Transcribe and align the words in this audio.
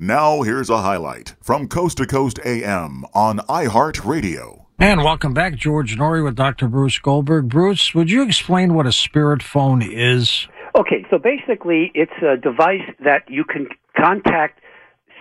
Now, 0.00 0.42
here's 0.42 0.70
a 0.70 0.82
highlight 0.82 1.34
from 1.42 1.66
Coast 1.66 1.96
to 1.96 2.06
Coast 2.06 2.38
AM 2.44 3.04
on 3.14 3.38
iHeartRadio. 3.48 4.66
And 4.78 5.02
welcome 5.02 5.34
back, 5.34 5.56
George 5.56 5.96
Noory 5.96 6.22
with 6.22 6.36
Dr. 6.36 6.68
Bruce 6.68 6.96
Goldberg. 7.00 7.48
Bruce, 7.48 7.96
would 7.96 8.08
you 8.08 8.22
explain 8.22 8.74
what 8.74 8.86
a 8.86 8.92
spirit 8.92 9.42
phone 9.42 9.82
is? 9.82 10.46
Okay, 10.78 11.04
so 11.10 11.18
basically, 11.18 11.90
it's 11.96 12.12
a 12.22 12.36
device 12.36 12.88
that 13.02 13.24
you 13.28 13.42
can 13.42 13.66
contact 13.96 14.60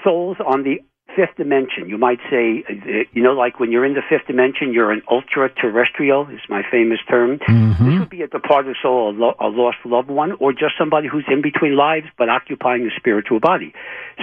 souls 0.03 0.37
on 0.45 0.61
the 0.61 0.79
fifth 1.17 1.35
dimension. 1.35 1.89
You 1.89 1.97
might 1.97 2.19
say, 2.29 2.63
you 3.11 3.23
know, 3.23 3.33
like 3.33 3.59
when 3.59 3.71
you're 3.71 3.85
in 3.85 3.95
the 3.95 4.03
fifth 4.07 4.27
dimension, 4.27 4.71
you're 4.71 4.91
an 4.91 5.01
ultra 5.09 5.49
terrestrial, 5.49 6.27
is 6.29 6.39
my 6.47 6.61
famous 6.69 6.99
term. 7.09 7.39
Mm-hmm. 7.39 7.89
This 7.89 7.99
would 7.99 8.09
be 8.09 8.21
a 8.21 8.27
departed 8.27 8.75
soul, 8.81 9.09
a 9.09 9.47
lost 9.47 9.77
loved 9.83 10.09
one, 10.09 10.33
or 10.39 10.53
just 10.53 10.73
somebody 10.77 11.07
who's 11.07 11.25
in 11.27 11.41
between 11.41 11.75
lives 11.75 12.05
but 12.19 12.29
occupying 12.29 12.85
a 12.85 12.93
spiritual 12.95 13.39
body. 13.39 13.73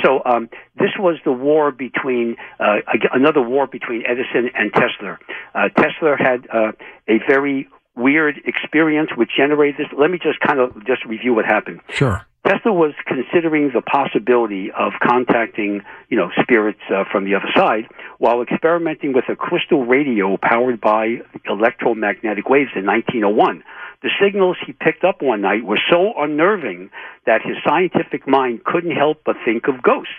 So 0.05 0.23
um, 0.25 0.49
this 0.77 0.91
was 0.99 1.19
the 1.25 1.33
war 1.33 1.73
between, 1.73 2.37
uh, 2.61 2.77
another 3.13 3.43
war 3.43 3.67
between 3.67 4.05
Edison 4.07 4.51
and 4.55 4.73
Tesla. 4.73 5.19
Uh, 5.55 5.69
Tesla 5.77 6.17
had 6.17 6.47
uh, 6.49 6.73
a 7.09 7.19
very 7.29 7.69
weird 7.97 8.41
experience 8.45 9.11
which 9.17 9.31
generated 9.37 9.81
this. 9.81 9.99
Let 9.99 10.11
me 10.11 10.19
just 10.19 10.39
kind 10.41 10.61
of 10.61 10.87
just 10.87 11.05
review 11.05 11.35
what 11.35 11.45
happened. 11.45 11.81
Sure. 11.91 12.25
Tesla 12.47 12.73
was 12.73 12.93
considering 13.07 13.71
the 13.73 13.81
possibility 13.81 14.71
of 14.71 14.93
contacting, 15.03 15.81
you 16.11 16.17
know, 16.17 16.31
spirits 16.43 16.81
uh, 16.91 17.05
from 17.11 17.25
the 17.25 17.35
other 17.35 17.49
side 17.57 17.89
while 18.19 18.43
experimenting 18.43 19.15
with 19.15 19.25
a 19.31 19.37
crystal 19.37 19.87
radio 19.87 20.37
powered 20.37 20.79
by 20.81 21.23
electromagnetic 21.47 22.49
waves 22.49 22.71
in 22.77 22.85
1901. 22.85 23.65
The 24.03 24.11
signals 24.23 24.59
he 24.67 24.73
picked 24.75 25.05
up 25.05 25.23
one 25.23 25.41
night 25.41 25.65
were 25.65 25.81
so 25.91 26.13
unnerving 26.19 26.91
that 27.25 27.41
his 27.43 27.57
scientific 27.67 28.29
mind 28.29 28.63
couldn't 28.65 28.95
help 28.95 29.23
but 29.25 29.37
think 29.47 29.67
of 29.67 29.83
ghosts. 29.83 30.13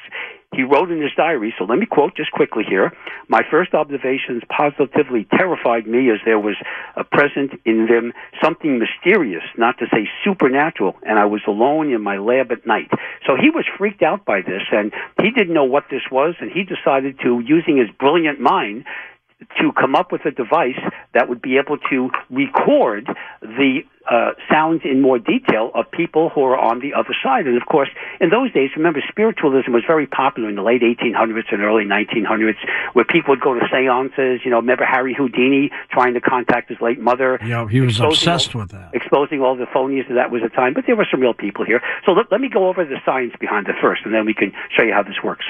He 0.56 0.64
wrote 0.64 0.90
in 0.90 1.02
his 1.02 1.12
diary, 1.18 1.54
so 1.58 1.66
let 1.66 1.78
me 1.78 1.86
quote 1.86 2.16
just 2.16 2.32
quickly 2.32 2.64
here. 2.68 2.94
My 3.28 3.42
first 3.52 3.74
observations 3.74 4.42
positively 4.48 5.28
terrified 5.36 5.86
me 5.86 6.10
as 6.12 6.20
there 6.24 6.40
was 6.40 6.56
a 6.96 7.04
present 7.04 7.60
in 7.66 7.88
them 7.88 8.14
something 8.42 8.80
mysterious, 8.80 9.44
not 9.58 9.78
to 9.80 9.86
say 9.92 10.08
supernatural, 10.24 10.96
and 11.04 11.20
I 11.20 11.26
was 11.26 11.42
alone 11.48 11.92
in 11.92 12.02
my 12.02 12.18
lab 12.18 12.52
at 12.52 12.66
night. 12.66 12.90
So 13.28 13.36
he 13.36 13.50
was 13.50 13.66
freaked 13.78 14.02
out 14.02 14.24
by 14.24 14.42
this, 14.42 14.64
and 14.72 14.94
he 15.22 15.32
didn't 15.32 15.54
know 15.54 15.66
what 15.66 15.86
this 15.92 16.04
was, 16.10 16.36
and 16.40 16.50
he 16.50 16.64
decided 16.64 17.20
to, 17.24 17.42
using 17.46 17.78
his 17.78 17.90
brilliant 18.00 18.40
mind, 18.40 18.86
to 19.60 19.72
come 19.74 19.96
up 19.96 20.12
with 20.12 20.26
a 20.26 20.32
device 20.32 20.80
that 21.14 21.28
would 21.28 21.42
be 21.42 21.58
able 21.58 21.78
to 21.90 22.10
record 22.30 23.08
the 23.42 23.82
uh, 24.10 24.32
sounds 24.52 24.82
in 24.84 25.02
more 25.02 25.20
detail 25.20 25.72
of 25.74 25.90
people 25.92 26.30
who 26.30 26.42
are 26.44 26.58
on 26.58 26.80
the 26.80 26.94
other 26.94 27.16
side. 27.24 27.48
And 27.48 27.58
of 27.58 27.68
course, 27.68 27.90
in 28.22 28.30
those 28.30 28.52
days, 28.54 28.70
remember, 28.76 29.02
spiritualism 29.08 29.72
was 29.72 29.84
very 29.86 30.08
popular 30.08 30.50
in 30.50 30.56
the 30.56 30.62
late 30.62 30.82
1800s 30.82 31.52
and 31.52 31.62
early 31.62 31.86
1900s, 31.86 32.58
where 32.94 33.06
people 33.06 33.32
would 33.34 33.42
go 33.42 33.54
to 33.54 33.62
seances. 33.72 34.42
You 34.46 34.52
know, 34.52 34.58
remember 34.58 34.86
Harry 34.86 35.14
Houdini 35.14 35.72
trying 35.92 36.14
to 36.14 36.22
contact 36.22 36.70
his 36.70 36.80
late 36.82 37.00
mother? 37.00 37.40
Yeah, 37.44 37.68
he 37.68 37.82
was 37.82 38.00
obsessed 38.00 38.56
all, 38.56 38.62
with 38.62 38.72
that. 38.72 38.94
Exposing 38.94 39.42
all 39.42 39.56
the 39.56 39.66
phonies 39.66 40.08
that 40.08 40.16
that 40.16 40.32
was 40.32 40.42
the 40.42 40.50
time. 40.50 40.74
But 40.74 40.86
there 40.86 40.96
were 40.96 41.08
some 41.10 41.22
real 41.22 41.34
people 41.34 41.66
here. 41.66 41.82
So 42.06 42.12
let, 42.12 42.32
let 42.32 42.42
me 42.42 42.50
go 42.50 42.68
over 42.68 42.86
the 42.86 42.98
science 43.06 43.34
behind 43.40 43.68
it 43.68 43.76
first, 43.82 44.02
and 44.06 44.14
then 44.14 44.26
we 44.26 44.34
can 44.34 44.52
show 44.76 44.84
you 44.84 44.94
how 44.94 45.04
this 45.04 45.18
works. 45.24 45.46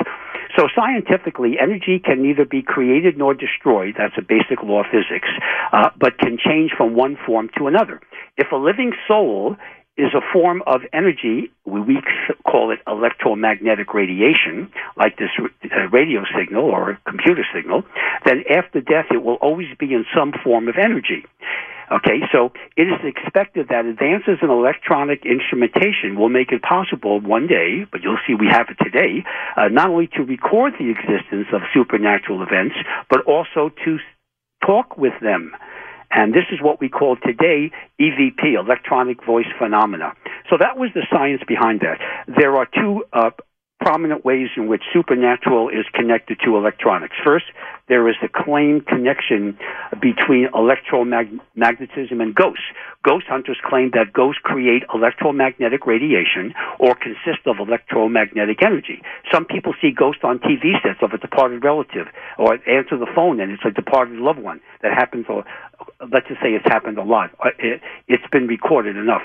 So 0.58 0.68
scientifically, 0.74 1.58
energy 1.60 2.00
can 2.00 2.22
neither 2.22 2.46
be 2.46 2.62
created 2.62 3.18
nor 3.18 3.34
destroyed. 3.34 3.96
That's 3.98 4.16
a 4.18 4.22
basic 4.22 4.64
law 4.64 4.82
of 4.82 4.86
physics, 4.88 5.28
uh, 5.74 5.90
but 6.00 6.18
can 6.18 6.38
change 6.38 6.72
from 6.78 6.96
one 6.96 7.18
form 7.26 7.50
to 7.58 7.68
another. 7.68 8.00
If 8.38 8.45
a 8.52 8.58
living 8.58 8.94
soul 9.08 9.56
is 9.98 10.14
a 10.14 10.22
form 10.34 10.62
of 10.68 10.82
energy, 10.92 11.52
we 11.66 12.02
call 12.44 12.72
it 12.72 12.80
electromagnetic 12.86 13.94
radiation, 13.94 14.70
like 14.98 15.18
this 15.18 15.30
uh, 15.40 15.88
radio 15.92 16.24
signal 16.38 16.64
or 16.64 17.00
computer 17.08 17.46
signal, 17.56 17.84
then 18.26 18.44
after 18.50 18.82
death 18.82 19.06
it 19.12 19.24
will 19.24 19.36
always 19.36 19.70
be 19.80 19.94
in 19.94 20.06
some 20.14 20.34
form 20.44 20.68
of 20.68 20.76
energy. 20.78 21.24
Okay, 21.92 22.22
so 22.32 22.52
it 22.76 22.90
is 22.90 23.00
expected 23.04 23.68
that 23.70 23.86
advances 23.86 24.40
in 24.42 24.50
electronic 24.50 25.24
instrumentation 25.24 26.18
will 26.18 26.30
make 26.30 26.52
it 26.52 26.64
possible 26.64 27.22
one 27.22 27.46
day, 27.48 27.86
but 27.92 28.02
you'll 28.02 28.18
see 28.26 28.34
we 28.34 28.48
have 28.50 28.68
it 28.70 28.84
today, 28.84 29.24
uh, 29.56 29.68
not 29.70 29.90
only 29.90 30.08
to 30.08 30.24
record 30.24 30.74
the 30.80 30.90
existence 30.90 31.48
of 31.54 31.62
supernatural 31.74 32.42
events, 32.42 32.76
but 33.10 33.22
also 33.26 33.70
to 33.86 34.00
talk 34.66 34.98
with 34.98 35.14
them. 35.22 35.56
And 36.12 36.34
this 36.34 36.46
is 36.52 36.62
what 36.62 36.80
we 36.80 36.90
call 36.90 37.18
today 37.18 37.72
EVP, 38.00 38.58
electronic 38.58 39.24
voice 39.26 39.48
phenomena. 39.60 40.14
So 40.50 40.58
that 40.60 40.78
was 40.78 40.90
the 40.94 41.06
science 41.12 41.42
behind 41.48 41.82
that. 41.82 42.00
There 42.28 42.56
are 42.56 42.66
two 42.66 43.04
uh, 43.14 43.32
prominent 43.86 44.26
ways 44.26 44.50
in 44.58 44.66
which 44.68 44.82
supernatural 44.92 45.70
is 45.70 45.86
connected 45.94 46.40
to 46.44 46.58
electronics. 46.58 47.16
First, 47.24 47.46
there 47.88 48.10
is 48.10 48.16
a 48.24 48.28
claimed 48.28 48.88
connection 48.88 49.60
between 50.02 50.48
electromagnetism 50.56 52.20
and 52.20 52.34
ghosts. 52.34 52.66
Ghost 53.04 53.28
hunters 53.30 53.60
claim 53.64 53.92
that 53.94 54.12
ghosts 54.12 54.42
create 54.44 54.82
electromagnetic 54.92 55.86
radiation 55.86 56.56
or 56.80 56.96
consist 56.96 57.46
of 57.46 57.60
electromagnetic 57.60 58.64
energy. 58.66 59.04
Some 59.32 59.46
people 59.46 59.76
see 59.80 59.92
ghosts 59.92 60.24
on 60.24 60.40
TV 60.40 60.82
sets 60.82 61.04
of 61.04 61.12
a 61.14 61.20
departed 61.20 61.64
relative 61.64 62.08
or 62.40 62.54
answer 62.68 62.98
the 62.98 63.12
phone 63.14 63.40
and 63.40 63.52
it's 63.52 63.66
a 63.66 63.70
departed 63.70 64.18
loved 64.18 64.40
one. 64.40 64.62
That 64.82 64.94
happens, 64.94 65.28
or 65.30 65.46
let's 66.12 66.28
just 66.28 66.42
say 66.42 66.58
it's 66.58 66.66
happened 66.66 66.98
a 66.98 67.04
lot. 67.04 67.30
Uh, 67.40 67.50
it, 67.60 67.82
it's 68.08 68.26
been 68.32 68.48
recorded 68.48 68.98
enough. 68.98 69.22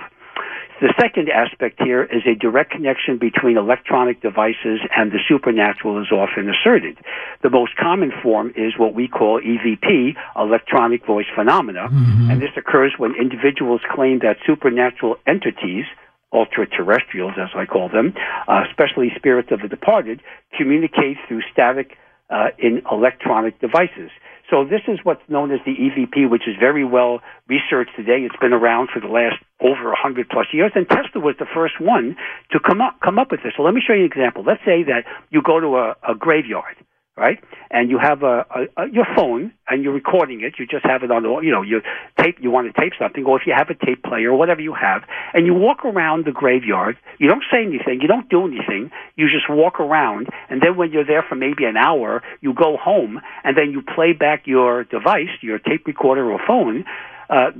The 0.80 0.94
second 0.98 1.28
aspect 1.28 1.78
here 1.82 2.02
is 2.04 2.22
a 2.26 2.34
direct 2.34 2.70
connection 2.70 3.18
between 3.18 3.58
electronic 3.58 4.22
devices 4.22 4.80
and 4.96 5.12
the 5.12 5.18
supernatural 5.28 6.00
is 6.00 6.10
often 6.10 6.48
asserted. 6.48 6.96
The 7.42 7.50
most 7.50 7.76
common 7.76 8.10
form 8.22 8.54
is 8.56 8.72
what 8.78 8.94
we 8.94 9.06
call 9.06 9.40
EVP, 9.42 10.16
electronic 10.36 11.04
voice 11.06 11.26
phenomena, 11.34 11.88
Mm-hmm. 11.90 12.30
and 12.30 12.40
this 12.40 12.50
occurs 12.56 12.94
when 12.96 13.14
individuals 13.14 13.80
claim 13.94 14.20
that 14.20 14.36
supernatural 14.46 15.16
entities, 15.26 15.84
ultra 16.32 16.66
terrestrials 16.66 17.34
as 17.36 17.50
I 17.54 17.66
call 17.66 17.88
them, 17.88 18.14
uh, 18.48 18.62
especially 18.68 19.10
spirits 19.16 19.50
of 19.52 19.60
the 19.60 19.68
departed, 19.68 20.20
communicate 20.56 21.18
through 21.28 21.42
static 21.52 21.96
uh, 22.30 22.48
in 22.58 22.82
electronic 22.90 23.60
devices. 23.60 24.10
So 24.50 24.64
this 24.64 24.82
is 24.88 24.98
what's 25.04 25.22
known 25.28 25.52
as 25.52 25.60
the 25.64 25.72
EVP, 25.72 26.28
which 26.28 26.48
is 26.48 26.56
very 26.58 26.84
well 26.84 27.20
researched 27.48 27.94
today. 27.96 28.26
It's 28.26 28.36
been 28.40 28.52
around 28.52 28.88
for 28.92 29.00
the 29.00 29.06
last 29.06 29.38
over 29.60 29.94
100 29.94 30.28
plus 30.28 30.46
years, 30.52 30.72
and 30.74 30.88
Tesla 30.88 31.22
was 31.22 31.36
the 31.38 31.46
first 31.54 31.80
one 31.80 32.16
to 32.50 32.58
come 32.58 32.80
up 32.80 32.98
come 33.02 33.18
up 33.18 33.30
with 33.30 33.40
this. 33.44 33.52
So 33.56 33.62
let 33.62 33.74
me 33.74 33.80
show 33.86 33.94
you 33.94 34.04
an 34.04 34.10
example. 34.10 34.42
Let's 34.44 34.62
say 34.66 34.82
that 34.84 35.06
you 35.30 35.40
go 35.40 35.60
to 35.60 35.76
a, 35.76 35.96
a 36.10 36.14
graveyard, 36.18 36.76
right? 37.16 37.38
And 37.70 37.90
you 37.90 37.98
have 37.98 38.22
a, 38.22 38.46
a, 38.54 38.82
a 38.82 38.90
your 38.92 39.06
phone 39.16 39.52
and 39.68 39.82
you're 39.82 39.92
recording 39.92 40.40
it. 40.42 40.54
You 40.58 40.66
just 40.66 40.84
have 40.84 41.02
it 41.02 41.10
on 41.10 41.22
the 41.22 41.40
you 41.42 41.50
know 41.50 41.62
you 41.62 41.80
tape. 42.18 42.36
You 42.40 42.50
want 42.50 42.72
to 42.72 42.80
tape 42.80 42.92
something, 42.98 43.24
or 43.24 43.40
if 43.40 43.46
you 43.46 43.54
have 43.56 43.68
a 43.70 43.74
tape 43.86 44.02
player 44.02 44.30
or 44.30 44.38
whatever 44.38 44.60
you 44.60 44.74
have, 44.74 45.02
and 45.34 45.46
you 45.46 45.54
walk 45.54 45.84
around 45.84 46.24
the 46.24 46.32
graveyard. 46.32 46.96
You 47.18 47.28
don't 47.28 47.44
say 47.52 47.62
anything. 47.62 48.00
You 48.00 48.08
don't 48.08 48.28
do 48.28 48.46
anything. 48.46 48.90
You 49.16 49.26
just 49.28 49.48
walk 49.50 49.80
around, 49.80 50.28
and 50.48 50.62
then 50.62 50.76
when 50.76 50.92
you're 50.92 51.06
there 51.06 51.24
for 51.28 51.34
maybe 51.34 51.64
an 51.64 51.76
hour, 51.76 52.22
you 52.40 52.54
go 52.54 52.76
home, 52.76 53.20
and 53.44 53.56
then 53.56 53.70
you 53.70 53.82
play 53.82 54.12
back 54.12 54.46
your 54.46 54.84
device, 54.84 55.34
your 55.42 55.58
tape 55.58 55.86
recorder 55.86 56.30
or 56.30 56.40
phone. 56.46 56.84
Uh, 57.28 57.50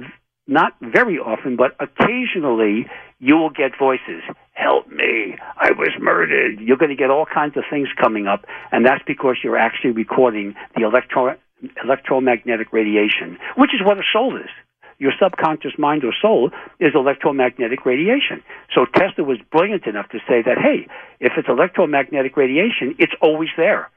not 0.47 0.73
very 0.81 1.19
often, 1.19 1.57
but 1.57 1.77
occasionally 1.79 2.87
you 3.21 3.37
will 3.37 3.51
get 3.51 3.73
voices. 3.79 4.23
Help 4.61 4.89
me. 4.89 5.39
I 5.57 5.71
was 5.73 5.93
murdered. 5.99 6.61
You're 6.61 6.77
going 6.77 6.91
to 6.91 6.97
get 6.97 7.11
all 7.11 7.25
kinds 7.25 7.57
of 7.57 7.65
things 7.71 7.89
coming 7.99 8.27
up, 8.27 8.45
and 8.71 8.85
that's 8.85 9.03
because 9.07 9.37
you're 9.43 9.57
actually 9.57 9.93
recording 9.93 10.55
the 10.77 10.83
electro- 10.85 11.39
electromagnetic 11.83 12.71
radiation, 12.71 13.39
which 13.57 13.71
is 13.73 13.81
what 13.83 13.97
a 13.97 14.03
soul 14.13 14.37
is. 14.37 14.51
Your 14.99 15.13
subconscious 15.19 15.73
mind 15.79 16.05
or 16.05 16.13
soul 16.21 16.51
is 16.79 16.93
electromagnetic 16.95 17.87
radiation. 17.87 18.43
So 18.75 18.85
Tesla 18.85 19.25
was 19.25 19.39
brilliant 19.51 19.87
enough 19.87 20.11
to 20.11 20.19
say 20.29 20.43
that, 20.45 20.59
hey, 20.59 20.87
if 21.21 21.33
it's 21.39 21.49
electromagnetic 21.49 22.37
radiation, 22.37 22.97
it's 22.99 23.15
always 23.23 23.49
there. 23.57 23.89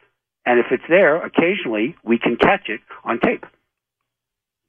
And 0.46 0.60
if 0.60 0.68
it's 0.72 0.88
there, 0.88 1.18
occasionally 1.26 1.98
we 2.06 2.18
can 2.18 2.38
catch 2.38 2.70
it 2.70 2.80
on 3.04 3.20
tape. 3.20 3.46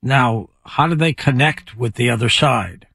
Now, 0.02 0.48
how 0.66 0.88
do 0.88 0.96
they 0.96 1.12
connect 1.12 1.76
with 1.76 1.94
the 1.94 2.10
other 2.10 2.28
side? 2.28 2.88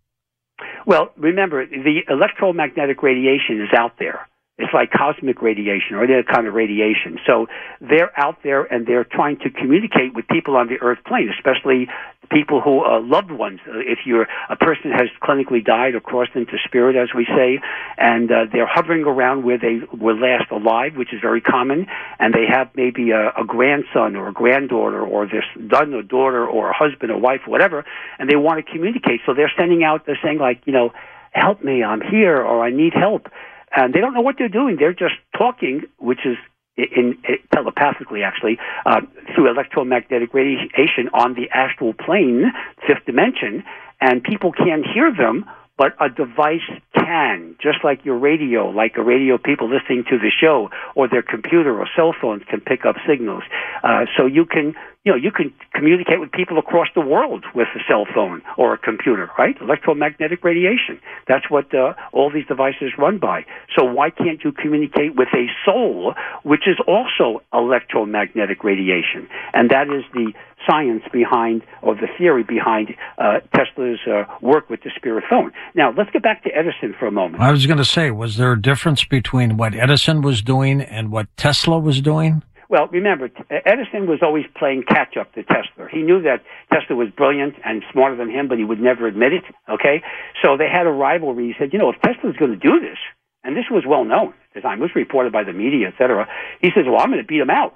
Well, 0.90 1.12
remember, 1.18 1.68
the 1.68 2.00
electromagnetic 2.10 3.04
radiation 3.04 3.62
is 3.62 3.70
out 3.78 3.94
there. 4.00 4.28
It's 4.60 4.74
like 4.74 4.92
cosmic 4.92 5.42
radiation 5.42 5.96
or 5.96 6.04
any 6.04 6.14
other 6.14 6.24
kind 6.24 6.46
of 6.46 6.54
radiation. 6.54 7.18
So 7.26 7.48
they're 7.80 8.12
out 8.20 8.38
there 8.44 8.64
and 8.64 8.86
they're 8.86 9.06
trying 9.06 9.38
to 9.40 9.50
communicate 9.50 10.14
with 10.14 10.28
people 10.28 10.58
on 10.58 10.68
the 10.68 10.78
earth 10.82 11.00
plane, 11.08 11.30
especially 11.34 11.88
people 12.30 12.62
who 12.62 12.80
are 12.80 13.00
loved 13.00 13.32
ones. 13.32 13.60
Uh, 13.68 13.80
If 13.80 14.00
you're 14.06 14.28
a 14.50 14.56
person 14.56 14.92
has 14.92 15.08
clinically 15.24 15.64
died 15.66 15.96
or 15.96 16.02
crossed 16.02 16.36
into 16.36 16.58
spirit, 16.66 16.96
as 16.96 17.10
we 17.16 17.26
say, 17.26 17.60
and 17.98 18.30
uh, 18.32 18.36
they're 18.52 18.68
hovering 18.70 19.04
around 19.04 19.44
where 19.44 19.58
they 19.58 19.80
were 19.98 20.14
last 20.14 20.52
alive, 20.52 20.92
which 20.96 21.14
is 21.14 21.22
very 21.22 21.42
common, 21.42 21.88
and 22.20 22.34
they 22.34 22.46
have 22.48 22.70
maybe 22.76 23.12
a, 23.12 23.30
a 23.30 23.46
grandson 23.46 24.16
or 24.16 24.28
a 24.28 24.34
granddaughter 24.34 25.02
or 25.02 25.26
their 25.26 25.46
son 25.72 25.94
or 25.94 26.04
daughter 26.04 26.46
or 26.46 26.70
a 26.70 26.74
husband 26.74 27.12
or 27.12 27.20
wife 27.20 27.42
or 27.48 27.52
whatever, 27.52 27.86
and 28.20 28.30
they 28.30 28.36
want 28.36 28.64
to 28.64 28.72
communicate. 28.72 29.22
So 29.26 29.34
they're 29.34 29.52
sending 29.58 29.84
out, 29.84 30.06
they're 30.06 30.20
saying 30.22 30.38
like, 30.38 30.62
you 30.66 30.74
know, 30.74 30.92
help 31.32 31.64
me, 31.64 31.84
I'm 31.84 32.02
here, 32.02 32.38
or 32.42 32.64
I 32.64 32.72
need 32.72 32.94
help. 32.94 33.28
And 33.76 33.94
they 33.94 34.00
don't 34.00 34.14
know 34.14 34.22
what 34.22 34.36
they're 34.38 34.50
doing. 34.50 34.78
They're 34.80 34.94
just 34.94 35.16
talking, 35.38 35.84
which 35.98 36.26
is 36.26 36.38
in, 36.78 37.18
in 37.28 37.38
telepathically 37.54 38.24
actually 38.24 38.58
uh, 38.86 39.02
through 39.36 39.50
electromagnetic 39.50 40.34
radiation 40.34 41.10
on 41.14 41.34
the 41.34 41.50
astral 41.54 41.94
plane, 41.94 42.52
fifth 42.88 43.06
dimension, 43.06 43.64
and 44.02 44.24
people 44.24 44.52
can't 44.52 44.86
hear 44.86 45.14
them, 45.14 45.46
but 45.80 45.96
a 46.02 46.10
device 46.10 46.68
can, 46.94 47.56
just 47.64 47.78
like 47.86 48.04
your 48.04 48.18
radio, 48.18 48.68
like 48.70 48.98
a 48.98 49.02
radio 49.02 49.38
people 49.38 49.70
listening 49.70 50.04
to 50.10 50.20
the 50.20 50.30
show, 50.30 50.70
or 50.94 51.08
their 51.08 51.24
computer 51.24 51.80
or 51.80 51.88
cell 51.96 52.14
phones 52.22 52.44
can 52.50 52.60
pick 52.60 52.86
up 52.86 52.98
signals. 53.08 53.44
Uh, 53.82 54.04
so 54.18 54.26
you 54.26 54.46
can, 54.46 54.76
you 55.06 55.14
know, 55.14 55.16
you 55.16 55.32
can 55.32 55.54
communicate 55.74 56.20
with 56.20 56.34
people 56.34 56.58
across 56.60 56.88
the 56.96 57.02
world 57.02 57.46
with 57.56 57.70
a 57.76 57.80
cell 57.88 58.06
phone 58.14 58.42
or 58.58 58.74
a 58.74 58.78
computer, 58.78 59.32
right? 59.40 59.56
Electromagnetic 59.62 60.44
radiation. 60.44 61.00
That's 61.30 61.50
what 61.50 61.74
uh, 61.74 61.94
all 62.12 62.30
these 62.30 62.46
devices 62.46 62.92
run 62.98 63.18
by. 63.18 63.46
So 63.78 63.86
why 63.86 64.10
can't 64.10 64.44
you 64.44 64.52
communicate 64.52 65.16
with 65.16 65.30
a 65.34 65.48
soul, 65.66 66.14
which 66.44 66.68
is 66.68 66.76
also 66.86 67.42
electromagnetic 67.54 68.66
radiation? 68.66 69.30
And 69.54 69.70
that 69.70 69.88
is 69.88 70.04
the 70.14 70.34
science 70.68 71.04
behind, 71.12 71.64
or 71.82 71.96
the 71.96 72.08
theory 72.18 72.44
behind 72.44 72.96
uh, 73.18 73.40
Tesla's 73.56 74.00
uh, 74.08 74.24
work 74.42 74.70
with 74.70 74.82
the 74.84 74.92
spirit 74.96 75.24
phone. 75.30 75.52
Now, 75.76 75.94
let's 75.96 76.10
get 76.12 76.24
back 76.24 76.44
to 76.44 76.50
Edison 76.50 76.96
for 77.00 77.08
a 77.08 77.12
moment. 77.12 77.42
I 77.42 77.52
was 77.52 77.66
going 77.66 77.78
to 77.78 77.86
say, 77.86 78.12
was 78.12 78.38
there 78.38 78.52
a 78.52 78.62
difference 78.62 79.04
between 79.04 79.58
what 79.58 79.74
Edison 79.74 80.22
was 80.22 80.42
doing 80.42 80.82
and 80.82 81.12
what 81.12 81.28
Tesla 81.38 81.80
was 81.80 82.02
doing? 82.02 82.44
Well, 82.70 82.88
remember, 82.92 83.30
Edison 83.50 84.06
was 84.06 84.20
always 84.22 84.46
playing 84.56 84.84
catch 84.88 85.18
up 85.18 85.34
to 85.34 85.42
Tesla. 85.42 85.88
He 85.92 86.04
knew 86.04 86.22
that 86.22 86.44
Tesla 86.72 86.96
was 86.96 87.10
brilliant 87.10 87.56
and 87.66 87.84
smarter 87.92 88.16
than 88.16 88.30
him, 88.30 88.48
but 88.48 88.60
he 88.60 88.64
would 88.64 88.80
never 88.80 89.08
admit 89.08 89.34
it. 89.34 89.44
Okay, 89.68 90.04
so 90.44 90.56
they 90.56 90.70
had 90.70 90.86
a 90.86 90.92
rivalry. 90.92 91.48
He 91.48 91.54
said, 91.58 91.74
you 91.74 91.80
know, 91.80 91.90
if 91.90 92.00
Tesla's 92.02 92.36
going 92.38 92.52
to 92.52 92.58
do 92.58 92.80
this, 92.80 92.98
and 93.44 93.56
this 93.56 93.66
was 93.72 93.86
well 93.88 94.04
known 94.04 94.30
at 94.30 94.54
the 94.54 94.62
time, 94.62 94.80
it 94.80 94.82
was 94.82 94.92
reported 94.96 95.34
by 95.34 95.44
the 95.44 95.54
media, 95.54 95.88
et 95.88 95.96
cetera. 95.98 96.28
He 96.62 96.70
says, 96.76 96.84
well, 96.86 97.00
I'm 97.00 97.10
going 97.10 97.22
to 97.22 97.28
beat 97.28 97.40
him 97.40 97.50
out. 97.50 97.74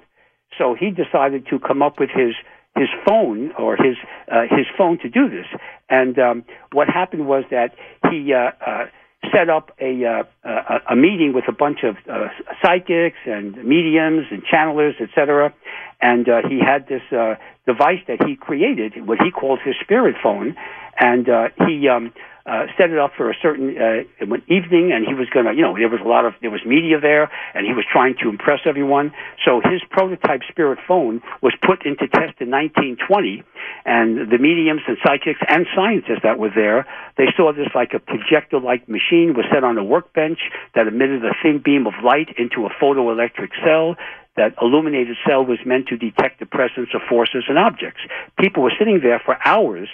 So 0.58 0.76
he 0.78 0.90
decided 0.90 1.48
to 1.50 1.58
come 1.58 1.82
up 1.82 1.98
with 1.98 2.10
his 2.10 2.34
his 2.76 2.88
phone 3.06 3.52
or 3.58 3.76
his 3.76 3.96
uh, 4.30 4.42
his 4.42 4.66
phone 4.76 4.98
to 4.98 5.08
do 5.08 5.28
this. 5.28 5.46
And 5.88 6.18
um, 6.18 6.44
what 6.72 6.88
happened 6.88 7.26
was 7.26 7.44
that 7.50 7.74
he 8.10 8.32
uh, 8.32 8.50
uh, 8.64 8.86
set 9.32 9.48
up 9.48 9.70
a, 9.80 10.04
uh, 10.04 10.22
a 10.44 10.92
a 10.92 10.96
meeting 10.96 11.32
with 11.34 11.44
a 11.48 11.52
bunch 11.52 11.80
of 11.84 11.96
uh, 12.10 12.28
psychics 12.62 13.18
and 13.26 13.56
mediums 13.64 14.26
and 14.30 14.42
channelers, 14.44 15.00
etc. 15.00 15.54
And 16.00 16.28
uh, 16.28 16.48
he 16.48 16.60
had 16.60 16.88
this 16.88 17.02
uh, 17.12 17.34
device 17.66 18.02
that 18.08 18.24
he 18.26 18.36
created, 18.36 19.06
what 19.06 19.18
he 19.22 19.30
called 19.30 19.60
his 19.64 19.74
spirit 19.82 20.16
phone, 20.22 20.56
and 20.98 21.28
uh, 21.28 21.48
he 21.66 21.88
um, 21.88 22.12
uh, 22.46 22.66
set 22.76 22.90
it 22.90 22.98
up 22.98 23.12
for 23.16 23.30
a 23.30 23.34
certain 23.40 23.72
uh, 23.72 24.04
evening, 24.52 24.92
and 24.92 25.06
he 25.06 25.14
was 25.14 25.28
going 25.32 25.46
to, 25.46 25.52
you 25.54 25.62
know, 25.62 25.72
there 25.72 25.88
was 25.88 26.00
a 26.04 26.08
lot 26.08 26.26
of 26.26 26.34
there 26.42 26.50
was 26.50 26.60
media 26.66 27.00
there, 27.00 27.32
and 27.54 27.64
he 27.64 27.72
was 27.72 27.86
trying 27.90 28.14
to 28.22 28.28
impress 28.28 28.60
everyone. 28.66 29.12
So 29.46 29.62
his 29.64 29.80
prototype 29.88 30.42
spirit 30.50 30.78
phone 30.86 31.22
was 31.40 31.54
put 31.64 31.86
into 31.86 32.04
test 32.06 32.44
in 32.44 32.52
1920, 32.52 33.42
and 33.86 34.28
the 34.28 34.36
mediums 34.36 34.82
and 34.86 34.98
psychics 35.00 35.40
and 35.48 35.64
scientists 35.74 36.20
that 36.22 36.38
were 36.38 36.52
there, 36.54 36.84
they 37.16 37.32
saw 37.34 37.52
this 37.52 37.68
like 37.74 37.94
a 37.94 37.98
projector-like 37.98 38.88
machine 38.92 39.32
was 39.32 39.46
set 39.48 39.64
on 39.64 39.78
a 39.78 39.84
workbench 39.84 40.40
that 40.74 40.86
emitted 40.86 41.24
a 41.24 41.32
thin 41.42 41.62
beam 41.64 41.86
of 41.86 41.94
light 42.04 42.28
into 42.36 42.66
a 42.66 42.70
photoelectric 42.76 43.56
cell. 43.64 43.96
That 44.36 44.52
illuminated 44.60 45.16
cell 45.26 45.46
was 45.46 45.60
meant 45.64 45.86
to 45.88 45.96
detect 45.96 46.40
the 46.40 46.46
presence 46.46 46.88
of 46.92 47.02
forces 47.08 47.44
and 47.48 47.56
objects. 47.56 48.00
People 48.36 48.64
were 48.64 48.72
sitting 48.76 49.00
there 49.00 49.22
for 49.24 49.38
hours. 49.46 49.88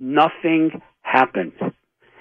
Nothing 0.00 0.80
happened. 1.02 1.52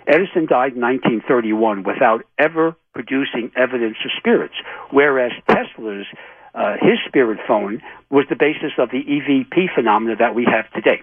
Edison 0.07 0.45
died 0.47 0.73
in 0.73 0.81
1931 0.81 1.83
without 1.83 2.23
ever 2.39 2.75
producing 2.93 3.51
evidence 3.55 3.97
of 4.03 4.11
spirits, 4.17 4.55
whereas 4.91 5.31
Tesla's 5.49 6.05
uh, 6.53 6.73
his 6.81 6.99
spirit 7.07 7.39
phone 7.47 7.81
was 8.09 8.25
the 8.29 8.35
basis 8.35 8.73
of 8.77 8.89
the 8.91 8.99
EVP 9.03 9.73
phenomena 9.73 10.15
that 10.19 10.35
we 10.35 10.43
have 10.45 10.69
today. 10.73 11.01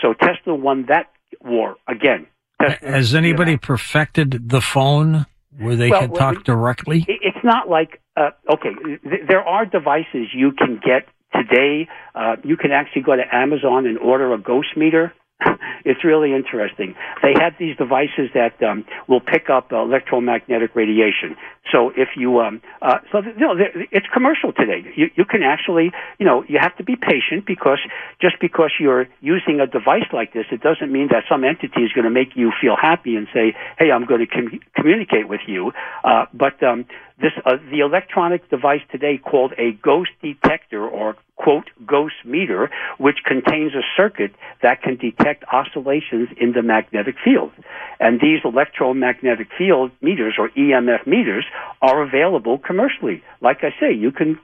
So 0.00 0.14
Tesla 0.14 0.54
won 0.54 0.86
that 0.88 1.10
war 1.42 1.76
again. 1.86 2.26
Tesla, 2.62 2.90
Has 2.90 3.14
anybody 3.14 3.56
perfected 3.58 4.48
the 4.48 4.62
phone 4.62 5.26
where 5.58 5.76
they 5.76 5.90
Well, 5.90 6.00
can 6.00 6.14
talk 6.14 6.36
we- 6.38 6.42
directly? 6.44 7.04
it's 7.08 7.44
not 7.44 7.68
like 7.68 8.00
uh, 8.16 8.30
okay 8.50 8.70
th- 9.04 9.22
there 9.28 9.42
are 9.42 9.66
devices 9.66 10.28
you 10.34 10.52
can 10.52 10.76
get 10.82 11.06
today 11.34 11.86
uh, 12.14 12.36
you 12.44 12.56
can 12.56 12.70
actually 12.72 13.02
go 13.02 13.14
to 13.14 13.22
amazon 13.32 13.86
and 13.86 13.98
order 13.98 14.32
a 14.32 14.38
ghost 14.38 14.68
meter 14.76 15.12
it's 15.84 16.04
really 16.04 16.34
interesting. 16.34 16.94
They 17.22 17.32
have 17.38 17.54
these 17.58 17.76
devices 17.76 18.30
that 18.34 18.60
um, 18.62 18.84
will 19.06 19.20
pick 19.20 19.48
up 19.50 19.70
electromagnetic 19.70 20.74
radiation. 20.74 21.36
So 21.70 21.90
if 21.96 22.08
you 22.16 22.40
um, 22.40 22.60
uh, 22.82 22.98
so 23.12 23.20
you 23.22 23.38
know 23.38 23.54
it's 23.92 24.06
commercial 24.12 24.52
today. 24.52 24.82
You, 24.96 25.10
you 25.14 25.24
can 25.24 25.42
actually 25.42 25.92
you 26.18 26.26
know 26.26 26.44
you 26.48 26.58
have 26.60 26.76
to 26.78 26.84
be 26.84 26.96
patient 26.96 27.46
because 27.46 27.78
just 28.20 28.36
because 28.40 28.72
you're 28.80 29.06
using 29.20 29.60
a 29.60 29.66
device 29.66 30.08
like 30.12 30.32
this 30.32 30.46
it 30.50 30.60
doesn't 30.62 30.90
mean 30.90 31.08
that 31.10 31.24
some 31.28 31.44
entity 31.44 31.82
is 31.82 31.92
going 31.92 32.04
to 32.04 32.10
make 32.10 32.34
you 32.34 32.52
feel 32.60 32.74
happy 32.80 33.16
and 33.16 33.28
say 33.34 33.54
hey 33.78 33.90
i'm 33.90 34.06
going 34.06 34.20
to 34.20 34.26
com- 34.26 34.60
communicate 34.74 35.28
with 35.28 35.42
you. 35.46 35.72
Uh, 36.02 36.24
but 36.32 36.60
um, 36.62 36.86
this 37.20 37.32
uh, 37.44 37.56
the 37.70 37.80
electronic 37.80 38.48
device 38.50 38.80
today 38.90 39.18
called 39.18 39.52
a 39.58 39.72
ghost 39.72 40.10
detector 40.22 40.86
or 40.86 41.16
quote 41.38 41.70
ghost 41.86 42.16
meter, 42.24 42.70
which 42.98 43.18
contains 43.24 43.72
a 43.74 43.82
circuit 43.96 44.32
that 44.62 44.82
can 44.82 44.96
detect 44.96 45.44
oscillations 45.52 46.28
in 46.36 46.52
the 46.52 46.62
magnetic 46.62 47.14
field. 47.24 47.52
And 48.00 48.20
these 48.20 48.40
electromagnetic 48.44 49.48
field 49.56 49.90
meters 50.02 50.34
or 50.38 50.50
EMF 50.50 51.06
meters 51.06 51.46
are 51.80 52.02
available 52.02 52.58
commercially. 52.58 53.22
Like 53.40 53.58
I 53.62 53.70
say, 53.80 53.94
you 53.94 54.10
can 54.10 54.38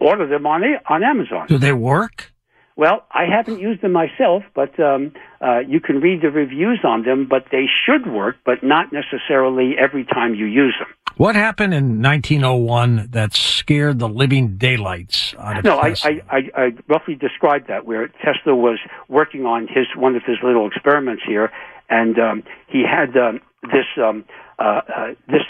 order 0.00 0.26
them 0.26 0.46
on 0.46 0.62
on 0.88 1.04
Amazon. 1.04 1.46
Do 1.46 1.58
they 1.58 1.72
work? 1.72 2.32
Well, 2.76 3.04
I 3.10 3.24
haven't 3.26 3.60
used 3.60 3.82
them 3.82 3.92
myself, 3.92 4.42
but 4.54 4.78
um, 4.80 5.12
uh, 5.40 5.58
you 5.58 5.80
can 5.80 6.00
read 6.00 6.22
the 6.22 6.30
reviews 6.30 6.80
on 6.82 7.02
them. 7.02 7.26
But 7.28 7.44
they 7.52 7.66
should 7.84 8.10
work, 8.10 8.36
but 8.46 8.62
not 8.62 8.86
necessarily 8.92 9.74
every 9.78 10.04
time 10.04 10.34
you 10.34 10.46
use 10.46 10.74
them. 10.78 10.88
What 11.20 11.36
happened 11.36 11.74
in 11.74 12.00
1901 12.00 13.08
that 13.10 13.34
scared 13.34 13.98
the 13.98 14.08
living 14.08 14.56
daylights 14.56 15.34
out 15.38 15.58
of 15.58 15.64
no, 15.64 15.78
Tesla? 15.78 16.12
I, 16.12 16.22
I, 16.34 16.40
I 16.56 16.70
roughly 16.88 17.14
described 17.14 17.68
that 17.68 17.84
where 17.84 18.08
Tesla 18.24 18.56
was 18.56 18.78
working 19.06 19.44
on 19.44 19.68
his 19.68 19.84
one 19.94 20.16
of 20.16 20.22
his 20.22 20.38
little 20.42 20.66
experiments 20.66 21.22
here, 21.28 21.52
and 21.90 22.18
um, 22.18 22.42
he 22.68 22.84
had 22.90 23.14
um, 23.18 23.40
this 23.64 23.84
um, 24.02 24.24
uh, 24.58 24.62
uh, 24.62 25.06
this 25.28 25.42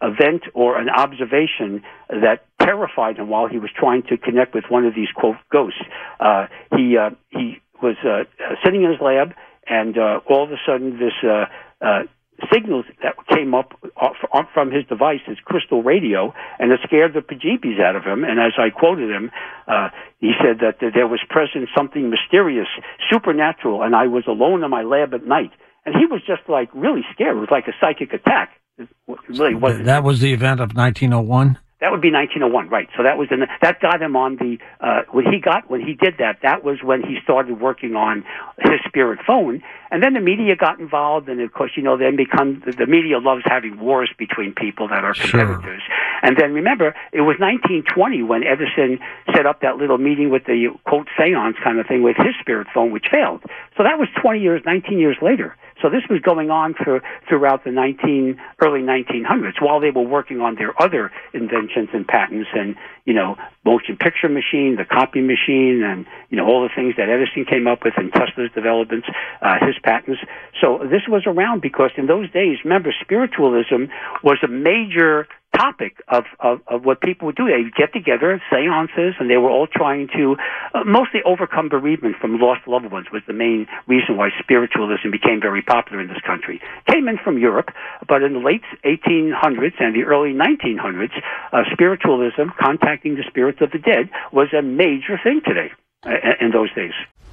event 0.00 0.42
or 0.54 0.78
an 0.78 0.88
observation 0.88 1.82
that 2.08 2.44
terrified 2.60 3.16
him 3.16 3.28
while 3.28 3.48
he 3.48 3.58
was 3.58 3.70
trying 3.76 4.04
to 4.04 4.16
connect 4.16 4.54
with 4.54 4.66
one 4.68 4.86
of 4.86 4.94
these 4.94 5.08
quote 5.12 5.38
ghosts. 5.50 5.82
Uh, 6.20 6.46
he 6.76 6.96
uh, 6.96 7.10
he 7.30 7.60
was 7.82 7.96
uh, 8.04 8.22
sitting 8.64 8.84
in 8.84 8.92
his 8.92 9.00
lab, 9.00 9.32
and 9.66 9.98
uh, 9.98 10.20
all 10.30 10.44
of 10.44 10.52
a 10.52 10.56
sudden 10.64 11.00
this 11.00 11.14
uh, 11.24 11.46
uh, 11.84 12.02
signals 12.52 12.84
that 13.02 13.16
came 13.34 13.54
up 13.54 13.72
from 14.52 14.70
his 14.70 14.84
device, 14.86 15.20
his 15.26 15.38
crystal 15.44 15.82
radio, 15.82 16.34
and 16.58 16.70
it 16.72 16.80
scared 16.84 17.14
the 17.14 17.20
bejeebies 17.20 17.80
out 17.80 17.96
of 17.96 18.04
him. 18.04 18.24
And 18.24 18.38
as 18.38 18.52
I 18.58 18.70
quoted 18.70 19.10
him, 19.10 19.30
uh, 19.66 19.88
he 20.18 20.32
said 20.40 20.60
that 20.60 20.80
there 20.80 21.06
was 21.06 21.20
present 21.28 21.68
something 21.76 22.10
mysterious, 22.10 22.68
supernatural, 23.10 23.82
and 23.82 23.94
I 23.96 24.06
was 24.06 24.24
alone 24.26 24.64
in 24.64 24.70
my 24.70 24.82
lab 24.82 25.14
at 25.14 25.26
night. 25.26 25.50
And 25.84 25.94
he 25.94 26.06
was 26.06 26.20
just 26.26 26.48
like 26.48 26.68
really 26.74 27.02
scared. 27.14 27.36
It 27.36 27.40
was 27.40 27.48
like 27.50 27.68
a 27.68 27.74
psychic 27.80 28.12
attack. 28.12 28.50
It 28.78 28.88
really 29.28 29.54
was. 29.54 29.80
That 29.84 30.02
was 30.02 30.20
the 30.20 30.32
event 30.32 30.60
of 30.60 30.74
1901. 30.74 31.58
That 31.80 31.90
would 31.90 32.00
be 32.00 32.10
1901, 32.10 32.70
right? 32.70 32.88
So 32.96 33.02
that 33.02 33.18
was 33.18 33.28
in 33.30 33.40
the, 33.40 33.48
that 33.60 33.80
got 33.80 34.00
him 34.00 34.16
on 34.16 34.36
the 34.36 34.56
uh, 34.80 35.02
when 35.12 35.30
he 35.30 35.38
got 35.38 35.68
when 35.68 35.82
he 35.82 35.92
did 35.92 36.14
that. 36.20 36.38
That 36.42 36.64
was 36.64 36.82
when 36.82 37.02
he 37.02 37.18
started 37.22 37.60
working 37.60 37.94
on 37.94 38.24
his 38.58 38.80
spirit 38.86 39.20
phone, 39.26 39.62
and 39.90 40.02
then 40.02 40.14
the 40.14 40.20
media 40.20 40.56
got 40.56 40.80
involved, 40.80 41.28
and 41.28 41.38
of 41.38 41.52
course, 41.52 41.72
you 41.76 41.82
know, 41.82 41.98
then 41.98 42.16
become 42.16 42.62
the, 42.64 42.86
media 42.86 43.18
loves 43.18 43.42
having 43.44 43.78
wars 43.78 44.10
between 44.16 44.54
people 44.54 44.88
that 44.88 45.04
are 45.04 45.12
competitors. 45.12 45.82
Sure. 45.82 45.96
And 46.22 46.38
then 46.38 46.54
remember, 46.54 46.94
it 47.12 47.20
was 47.20 47.36
1920 47.38 48.22
when 48.22 48.42
Edison 48.42 48.98
set 49.34 49.44
up 49.44 49.60
that 49.60 49.76
little 49.76 49.98
meeting 49.98 50.30
with 50.30 50.44
the 50.46 50.68
quote 50.86 51.08
seance 51.18 51.56
kind 51.62 51.78
of 51.78 51.86
thing 51.86 52.02
with 52.02 52.16
his 52.16 52.34
spirit 52.40 52.68
phone, 52.72 52.90
which 52.90 53.08
failed. 53.12 53.42
So 53.76 53.82
that 53.82 53.98
was 53.98 54.08
20 54.22 54.40
years, 54.40 54.62
19 54.64 54.98
years 54.98 55.18
later. 55.20 55.54
So 55.82 55.90
this 55.90 56.02
was 56.08 56.20
going 56.20 56.50
on 56.50 56.74
for 56.74 57.02
throughout 57.28 57.64
the 57.64 57.70
19 57.70 58.40
early 58.62 58.80
1900s 58.80 59.60
while 59.60 59.80
they 59.80 59.90
were 59.90 60.06
working 60.06 60.40
on 60.40 60.54
their 60.54 60.72
other 60.80 61.12
inventions 61.34 61.90
and 61.92 62.06
patents 62.06 62.48
and 62.54 62.76
you 63.04 63.12
know 63.12 63.36
motion 63.64 63.96
picture 63.96 64.28
machine, 64.28 64.76
the 64.76 64.84
copy 64.84 65.20
machine, 65.20 65.82
and 65.84 66.06
you 66.30 66.36
know 66.36 66.46
all 66.46 66.62
the 66.62 66.72
things 66.74 66.94
that 66.96 67.08
Edison 67.08 67.44
came 67.44 67.66
up 67.66 67.84
with 67.84 67.94
and 67.96 68.12
Tesla's 68.12 68.50
developments, 68.54 69.06
uh, 69.42 69.56
his 69.60 69.76
patents. 69.82 70.20
So 70.60 70.78
this 70.90 71.02
was 71.08 71.24
around 71.26 71.60
because 71.60 71.90
in 71.96 72.06
those 72.06 72.30
days, 72.32 72.58
remember, 72.64 72.94
spiritualism 73.00 73.92
was 74.22 74.38
a 74.42 74.48
major 74.48 75.28
topic 75.56 75.96
of, 76.08 76.24
of, 76.40 76.60
of 76.66 76.84
what 76.84 77.00
people 77.00 77.26
would 77.26 77.36
do. 77.36 77.46
They 77.46 77.64
get 77.76 77.92
together, 77.92 78.40
seances, 78.50 79.14
and 79.18 79.30
they 79.30 79.36
were 79.36 79.50
all 79.50 79.66
trying 79.66 80.08
to 80.16 80.36
uh, 80.74 80.84
mostly 80.84 81.20
overcome 81.24 81.68
bereavement 81.68 82.16
from 82.20 82.38
lost 82.38 82.66
loved 82.66 82.90
ones 82.92 83.06
was 83.12 83.22
the 83.26 83.32
main 83.32 83.66
reason 83.86 84.16
why 84.16 84.28
spiritualism 84.38 85.10
became 85.10 85.40
very 85.40 85.62
popular 85.62 86.00
in 86.00 86.08
this 86.08 86.20
country. 86.26 86.60
Came 86.90 87.08
in 87.08 87.18
from 87.22 87.38
Europe, 87.38 87.70
but 88.08 88.22
in 88.22 88.34
the 88.34 88.40
late 88.40 88.62
1800s 88.84 89.80
and 89.80 89.94
the 89.94 90.04
early 90.04 90.32
1900s, 90.32 91.16
uh, 91.52 91.62
spiritualism, 91.72 92.52
contacting 92.60 93.14
the 93.14 93.24
spirits 93.28 93.58
of 93.60 93.70
the 93.70 93.78
dead, 93.78 94.10
was 94.32 94.48
a 94.52 94.62
major 94.62 95.18
thing 95.22 95.40
today 95.44 95.70
uh, 96.04 96.10
in 96.40 96.50
those 96.52 96.72
days. 96.74 96.92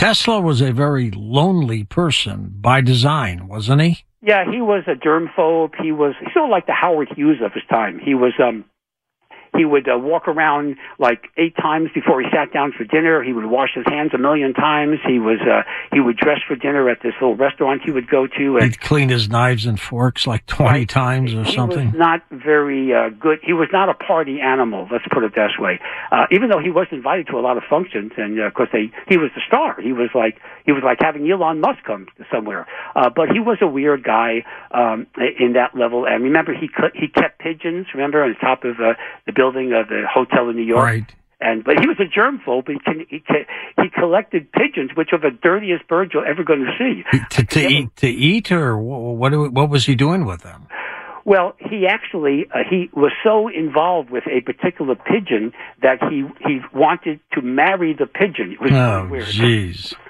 Tesla 0.00 0.40
was 0.40 0.62
a 0.62 0.72
very 0.72 1.10
lonely 1.10 1.84
person 1.84 2.54
by 2.58 2.80
design, 2.80 3.48
wasn't 3.48 3.82
he? 3.82 3.98
Yeah, 4.22 4.50
he 4.50 4.62
was 4.62 4.82
a 4.86 4.94
germphobe. 4.94 5.74
He 5.78 5.92
was 5.92 6.14
sort 6.32 6.46
of 6.46 6.50
like 6.50 6.64
the 6.64 6.72
Howard 6.72 7.10
Hughes 7.14 7.42
of 7.44 7.52
his 7.52 7.64
time. 7.68 8.00
He 8.02 8.14
was 8.14 8.32
um 8.42 8.64
he 9.56 9.64
would 9.64 9.88
uh, 9.88 9.98
walk 9.98 10.28
around 10.28 10.76
like 10.98 11.24
eight 11.36 11.56
times 11.56 11.90
before 11.94 12.20
he 12.20 12.28
sat 12.32 12.52
down 12.52 12.72
for 12.76 12.84
dinner. 12.84 13.22
He 13.22 13.32
would 13.32 13.46
wash 13.46 13.70
his 13.74 13.84
hands 13.86 14.12
a 14.14 14.18
million 14.18 14.54
times. 14.54 14.98
He 15.06 15.18
was 15.18 15.38
uh, 15.40 15.62
he 15.92 16.00
would 16.00 16.16
dress 16.16 16.38
for 16.46 16.56
dinner 16.56 16.88
at 16.88 16.98
this 17.02 17.12
little 17.20 17.36
restaurant 17.36 17.82
he 17.84 17.90
would 17.90 18.08
go 18.08 18.26
to. 18.26 18.56
And 18.56 18.64
He'd 18.64 18.80
clean 18.80 19.08
his 19.08 19.28
knives 19.28 19.66
and 19.66 19.78
forks 19.78 20.26
like 20.26 20.46
twenty 20.46 20.80
right. 20.80 20.88
times 20.88 21.34
or 21.34 21.44
he 21.44 21.54
something. 21.54 21.92
Was 21.92 21.98
not 21.98 22.22
very 22.30 22.92
uh, 22.94 23.10
good. 23.10 23.38
He 23.42 23.52
was 23.52 23.68
not 23.72 23.88
a 23.88 23.94
party 23.94 24.40
animal. 24.40 24.88
Let's 24.90 25.04
put 25.12 25.24
it 25.24 25.34
this 25.34 25.52
way. 25.58 25.80
Uh, 26.12 26.26
even 26.30 26.48
though 26.48 26.60
he 26.60 26.70
was 26.70 26.86
invited 26.90 27.26
to 27.28 27.38
a 27.38 27.42
lot 27.42 27.56
of 27.56 27.64
functions, 27.68 28.12
and 28.16 28.38
of 28.38 28.46
uh, 28.46 28.50
course 28.50 28.68
they 28.72 28.90
he 29.08 29.16
was 29.16 29.30
the 29.34 29.42
star. 29.46 29.80
He 29.80 29.92
was 29.92 30.10
like 30.14 30.38
he 30.64 30.72
was 30.72 30.82
like 30.84 30.98
having 31.00 31.30
Elon 31.30 31.60
Musk 31.60 31.84
come 31.84 32.06
somewhere. 32.30 32.66
Uh, 32.94 33.10
but 33.10 33.28
he 33.32 33.40
was 33.40 33.58
a 33.60 33.66
weird 33.66 34.04
guy 34.04 34.44
um, 34.70 35.06
in 35.16 35.54
that 35.54 35.76
level. 35.76 36.06
And 36.06 36.24
remember, 36.24 36.54
he 36.54 36.68
he 36.94 37.08
kept 37.08 37.40
pigeons. 37.40 37.86
Remember, 37.94 38.22
on 38.22 38.30
the 38.30 38.40
top 38.40 38.64
of 38.64 38.76
uh, 38.80 38.94
the 39.26 39.32
building 39.40 39.72
of 39.72 39.88
the 39.88 40.02
hotel 40.12 40.50
in 40.50 40.56
New 40.56 40.68
York. 40.74 40.84
Right. 40.84 41.14
And 41.40 41.64
but 41.64 41.80
he 41.80 41.86
was 41.88 41.96
a 41.98 42.04
germphobe. 42.04 42.68
He 42.68 42.78
can, 42.84 43.06
he 43.08 43.20
can, 43.20 43.46
he 43.80 43.88
collected 43.88 44.52
pigeons, 44.52 44.90
which 44.94 45.08
are 45.12 45.18
the 45.18 45.30
dirtiest 45.30 45.88
birds 45.88 46.10
you're 46.12 46.26
ever 46.26 46.44
going 46.44 46.66
to 46.66 46.72
see. 46.78 47.18
To, 47.30 47.46
to 47.46 47.60
eat, 47.66 47.96
to 47.96 48.08
eat, 48.08 48.52
or 48.52 48.76
what? 48.76 49.32
What 49.50 49.70
was 49.70 49.86
he 49.86 49.94
doing 49.94 50.26
with 50.26 50.42
them? 50.42 50.66
Well, 51.24 51.54
he 51.58 51.86
actually 51.88 52.46
uh, 52.52 52.58
he 52.68 52.90
was 52.92 53.12
so 53.24 53.48
involved 53.48 54.10
with 54.10 54.24
a 54.26 54.42
particular 54.42 54.94
pigeon 54.94 55.52
that 55.80 55.98
he 56.10 56.24
he 56.46 56.60
wanted 56.74 57.20
to 57.32 57.40
marry 57.40 57.94
the 57.98 58.06
pigeon. 58.06 58.52
It 58.52 58.60
was 58.60 58.72
oh, 58.72 59.08
weird. 59.10 59.24
jeez. 59.24 59.94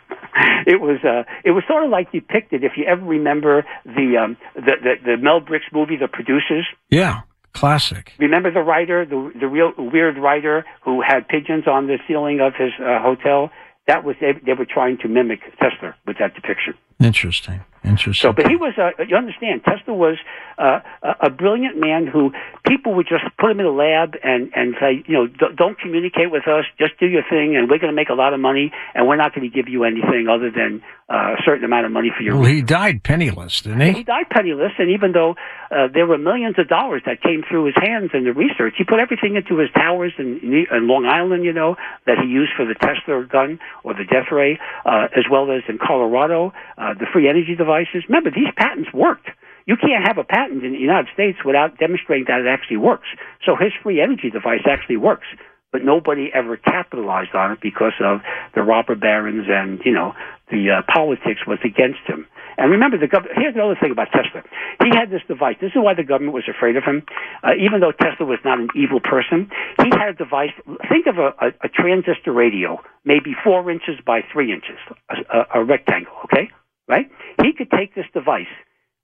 It 0.66 0.80
was 0.80 0.98
uh, 1.04 1.24
it 1.44 1.50
was 1.50 1.64
sort 1.68 1.84
of 1.84 1.90
like 1.90 2.12
depicted. 2.12 2.64
If 2.64 2.72
you 2.76 2.84
ever 2.84 3.04
remember 3.04 3.64
the 3.84 4.16
um, 4.22 4.36
the, 4.54 4.72
the 4.82 4.94
the 5.04 5.16
Mel 5.16 5.40
Brooks 5.40 5.66
movie, 5.72 5.96
The 5.96 6.08
Producers. 6.08 6.66
Yeah. 6.88 7.22
Classic. 7.52 8.12
Remember 8.18 8.50
the 8.50 8.60
writer, 8.60 9.04
the 9.04 9.32
the 9.38 9.48
real 9.48 9.72
weird 9.76 10.16
writer 10.18 10.64
who 10.82 11.02
had 11.02 11.28
pigeons 11.28 11.66
on 11.66 11.86
the 11.86 11.98
ceiling 12.06 12.40
of 12.40 12.54
his 12.54 12.72
uh, 12.80 13.00
hotel? 13.00 13.50
That 13.86 14.04
was 14.04 14.16
they, 14.20 14.32
they 14.46 14.52
were 14.52 14.66
trying 14.66 14.98
to 14.98 15.08
mimic 15.08 15.40
Tesla 15.58 15.94
with 16.06 16.18
that 16.20 16.34
depiction. 16.34 16.74
Interesting. 17.00 17.60
Interesting. 17.84 18.28
So, 18.28 18.32
but 18.32 18.48
he 18.48 18.56
was, 18.56 18.74
uh, 18.76 19.02
you 19.08 19.16
understand, 19.16 19.62
Tesla 19.64 19.94
was 19.94 20.18
uh, 20.58 20.80
a 21.20 21.30
brilliant 21.30 21.78
man 21.80 22.06
who 22.06 22.32
people 22.66 22.94
would 22.94 23.08
just 23.08 23.24
put 23.38 23.50
him 23.50 23.60
in 23.60 23.66
a 23.66 23.72
lab 23.72 24.14
and, 24.22 24.52
and 24.54 24.74
say, 24.78 25.02
you 25.06 25.14
know, 25.14 25.26
don't 25.56 25.78
communicate 25.78 26.30
with 26.30 26.46
us, 26.46 26.64
just 26.78 26.98
do 27.00 27.06
your 27.06 27.22
thing, 27.28 27.56
and 27.56 27.70
we're 27.70 27.78
going 27.78 27.92
to 27.92 27.96
make 27.96 28.10
a 28.10 28.14
lot 28.14 28.34
of 28.34 28.40
money, 28.40 28.70
and 28.94 29.08
we're 29.08 29.16
not 29.16 29.34
going 29.34 29.48
to 29.48 29.54
give 29.54 29.68
you 29.68 29.84
anything 29.84 30.28
other 30.28 30.50
than 30.50 30.82
uh, 31.08 31.34
a 31.34 31.42
certain 31.44 31.64
amount 31.64 31.86
of 31.86 31.92
money 31.92 32.12
for 32.14 32.22
your. 32.22 32.36
Well, 32.36 32.44
he 32.44 32.62
died 32.62 33.02
penniless, 33.02 33.62
didn't 33.62 33.80
he? 33.80 33.92
He 33.92 34.04
died 34.04 34.28
penniless, 34.30 34.72
and 34.78 34.90
even 34.90 35.12
though 35.12 35.34
uh, 35.70 35.88
there 35.92 36.06
were 36.06 36.18
millions 36.18 36.56
of 36.58 36.68
dollars 36.68 37.02
that 37.06 37.22
came 37.22 37.42
through 37.48 37.66
his 37.66 37.74
hands 37.80 38.10
in 38.14 38.24
the 38.24 38.32
research, 38.32 38.74
he 38.76 38.84
put 38.84 39.00
everything 39.00 39.34
into 39.34 39.58
his 39.58 39.70
towers 39.72 40.12
in, 40.18 40.38
in 40.70 40.86
Long 40.86 41.06
Island, 41.06 41.44
you 41.44 41.52
know, 41.52 41.74
that 42.06 42.18
he 42.22 42.28
used 42.28 42.52
for 42.56 42.64
the 42.64 42.74
Tesla 42.74 43.26
gun 43.26 43.58
or 43.82 43.94
the 43.94 44.04
Death 44.04 44.30
Ray, 44.30 44.60
uh, 44.84 45.08
as 45.16 45.24
well 45.30 45.50
as 45.50 45.62
in 45.68 45.78
Colorado, 45.78 46.52
uh, 46.78 46.94
the 46.94 47.06
free 47.12 47.28
energy 47.28 47.56
devices. 47.70 48.02
Remember, 48.08 48.30
these 48.30 48.50
patents 48.56 48.90
worked. 48.92 49.30
You 49.66 49.76
can't 49.76 50.02
have 50.02 50.18
a 50.18 50.24
patent 50.24 50.64
in 50.64 50.72
the 50.72 50.78
United 50.78 51.06
States 51.14 51.38
without 51.44 51.78
demonstrating 51.78 52.26
that 52.26 52.40
it 52.40 52.48
actually 52.50 52.78
works. 52.78 53.06
So 53.46 53.54
his 53.54 53.70
free 53.82 54.00
energy 54.00 54.30
device 54.30 54.66
actually 54.66 54.96
works, 54.96 55.26
but 55.70 55.84
nobody 55.84 56.30
ever 56.34 56.56
capitalized 56.56 57.34
on 57.34 57.52
it 57.52 57.60
because 57.62 57.94
of 58.02 58.18
the 58.54 58.62
robber 58.62 58.96
barons 58.96 59.46
and 59.48 59.78
you 59.84 59.92
know 59.92 60.12
the 60.50 60.82
uh, 60.82 60.82
politics 60.92 61.46
was 61.46 61.58
against 61.62 62.02
him. 62.06 62.26
And 62.58 62.70
remember, 62.70 62.98
the 62.98 63.06
gov- 63.06 63.30
here's 63.34 63.54
another 63.54 63.78
thing 63.80 63.92
about 63.92 64.08
Tesla. 64.10 64.42
He 64.82 64.90
had 64.92 65.08
this 65.08 65.22
device. 65.28 65.56
This 65.60 65.70
is 65.70 65.80
why 65.80 65.94
the 65.94 66.02
government 66.02 66.34
was 66.34 66.44
afraid 66.50 66.76
of 66.76 66.84
him. 66.84 67.06
Uh, 67.42 67.54
even 67.56 67.80
though 67.80 67.92
Tesla 67.92 68.26
was 68.26 68.38
not 68.44 68.58
an 68.58 68.68
evil 68.74 69.00
person, 69.00 69.48
he 69.80 69.88
had 69.96 70.08
a 70.10 70.12
device. 70.12 70.52
Think 70.90 71.06
of 71.06 71.16
a, 71.16 71.32
a, 71.40 71.48
a 71.64 71.68
transistor 71.70 72.32
radio, 72.32 72.82
maybe 73.04 73.32
four 73.44 73.70
inches 73.70 73.96
by 74.04 74.20
three 74.32 74.52
inches, 74.52 74.76
a, 75.08 75.60
a 75.60 75.64
rectangle. 75.64 76.12
Okay, 76.24 76.50
right? 76.90 77.08
He 77.42 77.52
could 77.52 77.70
take 77.70 77.94
this 77.94 78.06
device 78.12 78.50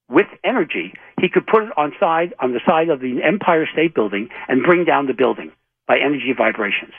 with 0.09 0.27
energy. 0.43 0.93
He 1.19 1.29
could 1.29 1.47
put 1.47 1.63
it 1.63 1.71
on 1.77 1.93
side 1.99 2.33
on 2.39 2.51
the 2.51 2.59
side 2.67 2.89
of 2.89 2.99
the 2.99 3.23
Empire 3.23 3.65
State 3.71 3.95
Building 3.95 4.29
and 4.47 4.63
bring 4.63 4.83
down 4.83 5.07
the 5.07 5.13
building 5.13 5.51
by 5.87 5.97
energy 5.97 6.33
vibrations. 6.37 6.93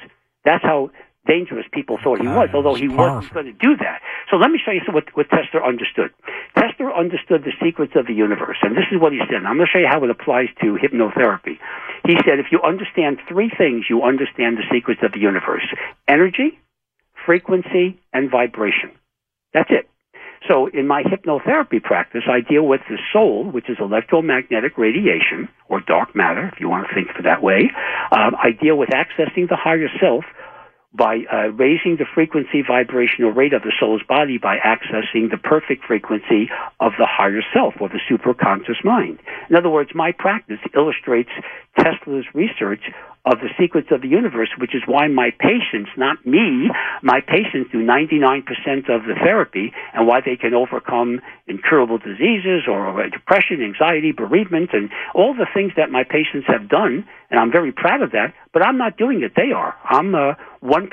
That's 0.44 0.64
how 0.64 0.90
dangerous 1.26 1.66
people 1.70 1.98
thought 2.02 2.20
he 2.20 2.26
was, 2.26 2.48
although 2.54 2.74
he 2.74 2.88
wasn't 2.88 3.32
going 3.34 3.46
to 3.46 3.52
do 3.52 3.76
that. 3.76 4.00
So 4.30 4.36
let 4.36 4.50
me 4.50 4.58
show 4.64 4.72
you 4.72 4.80
what, 4.90 5.14
what 5.14 5.28
Tesla 5.28 5.60
understood. 5.60 6.10
Tesla 6.56 6.88
understood 6.96 7.44
the 7.44 7.52
secrets 7.62 7.92
of 7.96 8.06
the 8.06 8.14
universe, 8.14 8.56
and 8.62 8.74
this 8.74 8.88
is 8.90 8.98
what 8.98 9.12
he 9.12 9.20
said. 9.28 9.44
I'm 9.44 9.60
going 9.60 9.68
to 9.68 9.72
show 9.72 9.78
you 9.78 9.88
how 9.92 10.02
it 10.02 10.08
applies 10.08 10.48
to 10.62 10.78
hypnotherapy. 10.80 11.60
He 12.06 12.16
said, 12.24 12.40
if 12.40 12.46
you 12.50 12.62
understand 12.64 13.18
three 13.28 13.52
things, 13.52 13.84
you 13.90 14.02
understand 14.02 14.56
the 14.56 14.64
secrets 14.72 15.02
of 15.04 15.12
the 15.12 15.20
universe 15.20 15.68
energy, 16.08 16.58
frequency, 17.26 18.00
and 18.14 18.30
vibration. 18.30 18.90
That's 19.52 19.68
it. 19.70 19.88
So 20.46 20.66
in 20.66 20.86
my 20.86 21.02
hypnotherapy 21.02 21.82
practice, 21.82 22.22
I 22.30 22.40
deal 22.40 22.66
with 22.66 22.80
the 22.88 22.98
soul, 23.12 23.50
which 23.50 23.68
is 23.68 23.78
electromagnetic 23.80 24.78
radiation 24.78 25.48
or 25.68 25.80
dark 25.80 26.14
matter, 26.14 26.48
if 26.52 26.60
you 26.60 26.68
want 26.68 26.86
to 26.88 26.94
think 26.94 27.10
of 27.10 27.16
it 27.16 27.24
that 27.24 27.42
way. 27.42 27.70
Um, 28.12 28.36
I 28.36 28.50
deal 28.52 28.76
with 28.76 28.90
accessing 28.90 29.48
the 29.48 29.56
higher 29.56 29.88
self 30.00 30.24
by 30.94 31.20
uh, 31.30 31.48
raising 31.52 31.96
the 31.98 32.06
frequency 32.14 32.62
vibrational 32.66 33.30
rate 33.30 33.52
of 33.52 33.62
the 33.62 33.72
soul's 33.78 34.02
body 34.08 34.38
by 34.38 34.56
accessing 34.56 35.30
the 35.30 35.36
perfect 35.36 35.84
frequency 35.84 36.48
of 36.80 36.92
the 36.98 37.06
higher 37.06 37.42
self 37.52 37.74
or 37.80 37.88
the 37.88 38.00
superconscious 38.10 38.82
mind. 38.84 39.18
In 39.50 39.56
other 39.56 39.68
words, 39.68 39.90
my 39.94 40.12
practice 40.12 40.60
illustrates 40.74 41.30
Tesla's 41.78 42.24
research 42.34 42.82
of 43.26 43.40
the 43.40 43.48
secrets 43.60 43.88
of 43.90 44.00
the 44.00 44.08
universe, 44.08 44.48
which 44.58 44.74
is 44.74 44.82
why 44.86 45.06
my 45.08 45.30
patients, 45.38 45.90
not 45.96 46.24
me, 46.24 46.70
my 47.02 47.20
patients 47.20 47.70
do 47.70 47.84
99% 47.84 48.40
of 48.88 49.04
the 49.04 49.14
therapy 49.22 49.72
and 49.92 50.06
why 50.06 50.20
they 50.24 50.36
can 50.36 50.54
overcome 50.54 51.20
incurable 51.46 51.98
diseases 51.98 52.64
or 52.66 53.08
depression, 53.10 53.62
anxiety, 53.62 54.12
bereavement, 54.12 54.70
and 54.72 54.88
all 55.14 55.34
the 55.34 55.46
things 55.52 55.72
that 55.76 55.90
my 55.90 56.04
patients 56.04 56.46
have 56.46 56.68
done. 56.68 57.06
And 57.30 57.38
I'm 57.38 57.52
very 57.52 57.72
proud 57.72 58.02
of 58.02 58.12
that, 58.12 58.32
but 58.52 58.62
I'm 58.62 58.78
not 58.78 58.96
doing 58.96 59.22
it. 59.22 59.32
They 59.36 59.52
are. 59.52 59.74
I'm 59.84 60.14
uh, 60.14 60.34
1%. 60.62 60.88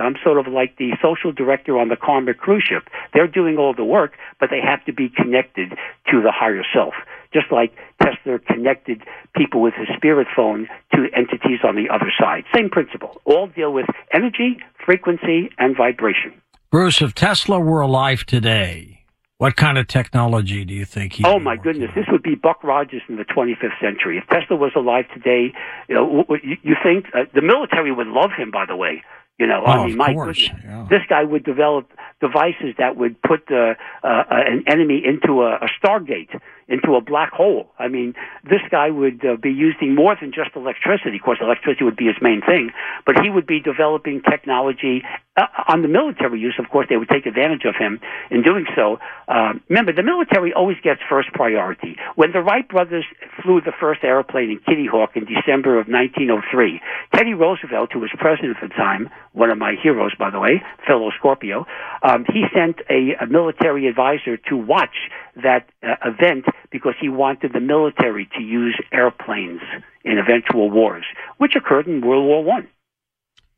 I'm 0.00 0.14
sort 0.24 0.38
of 0.38 0.52
like 0.52 0.76
the 0.78 0.96
social 1.00 1.32
director 1.32 1.78
on 1.78 1.88
the 1.88 1.96
Karma 1.96 2.34
cruise 2.34 2.64
ship. 2.68 2.88
They're 3.14 3.28
doing 3.28 3.56
all 3.56 3.72
the 3.74 3.84
work, 3.84 4.12
but 4.40 4.50
they 4.50 4.60
have 4.60 4.84
to 4.86 4.92
be 4.92 5.08
connected 5.08 5.70
to 6.10 6.20
the 6.22 6.32
higher 6.32 6.62
self 6.74 6.94
just 7.32 7.52
like 7.52 7.72
Tesla 8.02 8.38
connected 8.38 9.02
people 9.34 9.60
with 9.60 9.74
his 9.74 9.88
spirit 9.96 10.26
phone 10.34 10.68
to 10.94 11.06
entities 11.14 11.60
on 11.64 11.76
the 11.76 11.92
other 11.92 12.10
side. 12.18 12.44
Same 12.54 12.70
principle. 12.70 13.20
All 13.24 13.46
deal 13.46 13.72
with 13.72 13.86
energy, 14.12 14.58
frequency, 14.84 15.50
and 15.58 15.76
vibration. 15.76 16.40
Bruce, 16.70 17.02
if 17.02 17.14
Tesla 17.14 17.60
were 17.60 17.80
alive 17.80 18.24
today, 18.24 18.95
what 19.38 19.56
kind 19.56 19.76
of 19.76 19.86
technology 19.86 20.64
do 20.64 20.72
you 20.72 20.84
think 20.84 21.14
he? 21.14 21.24
Oh 21.26 21.38
my 21.38 21.56
goodness, 21.56 21.90
this 21.94 22.06
would 22.10 22.22
be 22.22 22.34
Buck 22.34 22.64
Rogers 22.64 23.02
in 23.08 23.16
the 23.16 23.24
25th 23.24 23.78
century. 23.80 24.18
If 24.18 24.26
Tesla 24.28 24.56
was 24.56 24.72
alive 24.74 25.04
today, 25.12 25.52
you 25.88 25.94
know, 25.94 26.24
you 26.42 26.74
think 26.82 27.06
uh, 27.14 27.24
the 27.34 27.42
military 27.42 27.92
would 27.92 28.06
love 28.06 28.30
him. 28.36 28.50
By 28.50 28.64
the 28.66 28.76
way, 28.76 29.02
you 29.38 29.46
know, 29.46 29.62
oh, 29.66 29.70
I 29.70 29.86
mean, 29.86 29.96
my 29.96 30.14
course. 30.14 30.48
goodness, 30.48 30.64
yeah. 30.64 30.86
this 30.88 31.02
guy 31.08 31.22
would 31.22 31.44
develop 31.44 31.90
devices 32.20 32.74
that 32.78 32.96
would 32.96 33.20
put 33.20 33.42
uh, 33.50 33.74
uh, 34.02 34.24
an 34.30 34.64
enemy 34.66 35.02
into 35.04 35.42
a, 35.42 35.56
a 35.56 35.68
stargate 35.82 36.40
into 36.68 36.96
a 36.96 37.00
black 37.00 37.32
hole. 37.32 37.70
I 37.78 37.88
mean, 37.88 38.14
this 38.42 38.60
guy 38.70 38.90
would 38.90 39.24
uh, 39.24 39.36
be 39.36 39.50
using 39.50 39.94
more 39.94 40.16
than 40.20 40.32
just 40.32 40.50
electricity. 40.56 41.16
Of 41.16 41.22
course, 41.22 41.38
electricity 41.40 41.84
would 41.84 41.96
be 41.96 42.06
his 42.06 42.16
main 42.20 42.40
thing, 42.40 42.70
but 43.04 43.14
he 43.22 43.30
would 43.30 43.46
be 43.46 43.60
developing 43.60 44.20
technology 44.22 45.02
uh, 45.36 45.46
on 45.68 45.82
the 45.82 45.88
military 45.88 46.40
use. 46.40 46.56
Of 46.58 46.68
course, 46.70 46.86
they 46.88 46.96
would 46.96 47.08
take 47.08 47.26
advantage 47.26 47.64
of 47.64 47.76
him 47.76 48.00
in 48.30 48.42
doing 48.42 48.66
so. 48.74 48.98
Uh, 49.28 49.54
remember, 49.68 49.92
the 49.92 50.02
military 50.02 50.52
always 50.52 50.76
gets 50.82 51.00
first 51.08 51.28
priority. 51.32 51.96
When 52.16 52.32
the 52.32 52.40
Wright 52.40 52.68
brothers 52.68 53.04
flew 53.42 53.60
the 53.60 53.72
first 53.78 54.02
airplane 54.02 54.50
in 54.50 54.58
Kitty 54.58 54.86
Hawk 54.90 55.10
in 55.14 55.24
December 55.24 55.78
of 55.78 55.86
1903, 55.86 56.80
Teddy 57.14 57.34
Roosevelt, 57.34 57.92
who 57.92 58.00
was 58.00 58.10
president 58.18 58.56
at 58.60 58.68
the 58.68 58.74
time, 58.74 59.08
one 59.36 59.50
of 59.50 59.58
my 59.58 59.74
heroes, 59.82 60.12
by 60.18 60.30
the 60.30 60.40
way, 60.40 60.62
fellow 60.86 61.10
Scorpio, 61.18 61.66
um, 62.02 62.24
he 62.32 62.44
sent 62.54 62.76
a, 62.88 63.22
a 63.22 63.26
military 63.26 63.86
advisor 63.86 64.38
to 64.48 64.56
watch 64.56 64.96
that 65.42 65.68
uh, 65.82 65.94
event 66.06 66.46
because 66.72 66.94
he 66.98 67.10
wanted 67.10 67.52
the 67.52 67.60
military 67.60 68.26
to 68.36 68.42
use 68.42 68.80
airplanes 68.92 69.60
in 70.04 70.16
eventual 70.18 70.70
wars, 70.70 71.04
which 71.36 71.52
occurred 71.54 71.86
in 71.86 72.00
World 72.00 72.24
War 72.24 72.42
One. 72.42 72.66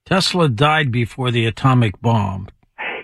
Tesla 0.04 0.48
died 0.48 0.90
before 0.90 1.30
the 1.30 1.46
atomic 1.46 2.00
bomb. 2.00 2.48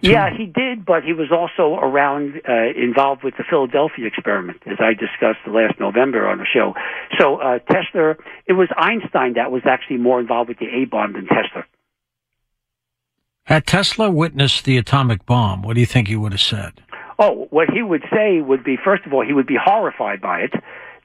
Yeah, 0.03 0.29
he 0.37 0.45
did, 0.45 0.85
but 0.85 1.03
he 1.03 1.15
was 1.15 1.31
also 1.33 1.79
around, 1.81 2.43
uh, 2.47 2.53
involved 2.77 3.25
with 3.25 3.35
the 3.39 3.45
Philadelphia 3.49 4.07
experiment, 4.07 4.59
as 4.67 4.77
I 4.79 4.93
discussed 4.93 5.47
last 5.47 5.81
November 5.81 6.29
on 6.29 6.39
the 6.39 6.45
show. 6.45 6.75
So 7.19 7.37
uh, 7.37 7.59
Tesla, 7.71 8.17
it 8.47 8.53
was 8.53 8.69
Einstein 8.77 9.35
that 9.35 9.51
was 9.51 9.63
actually 9.65 9.99
more 9.99 10.21
involved 10.21 10.49
with 10.49 10.59
the 10.59 10.67
A 10.67 10.85
bomb 10.85 11.15
than 11.15 11.27
Tesla. 11.27 11.65
Had 13.47 13.67
Tesla 13.67 14.11
witnessed 14.11 14.65
the 14.65 14.79
atomic 14.79 15.27
bomb, 15.27 15.61
what 15.61 15.75
do 15.75 15.81
you 15.81 15.87
think 15.87 16.09
he 16.09 16.17
would 16.17 16.33
have 16.33 16.41
said? 16.41 16.81
Oh, 17.19 17.47
what 17.51 17.69
he 17.69 17.83
would 17.83 18.03
say 18.11 18.41
would 18.41 18.65
be, 18.65 18.79
first 18.83 19.05
of 19.05 19.13
all, 19.13 19.25
he 19.25 19.35
would 19.35 19.47
be 19.47 19.59
horrified 19.63 20.21
by 20.23 20.41
it. 20.41 20.55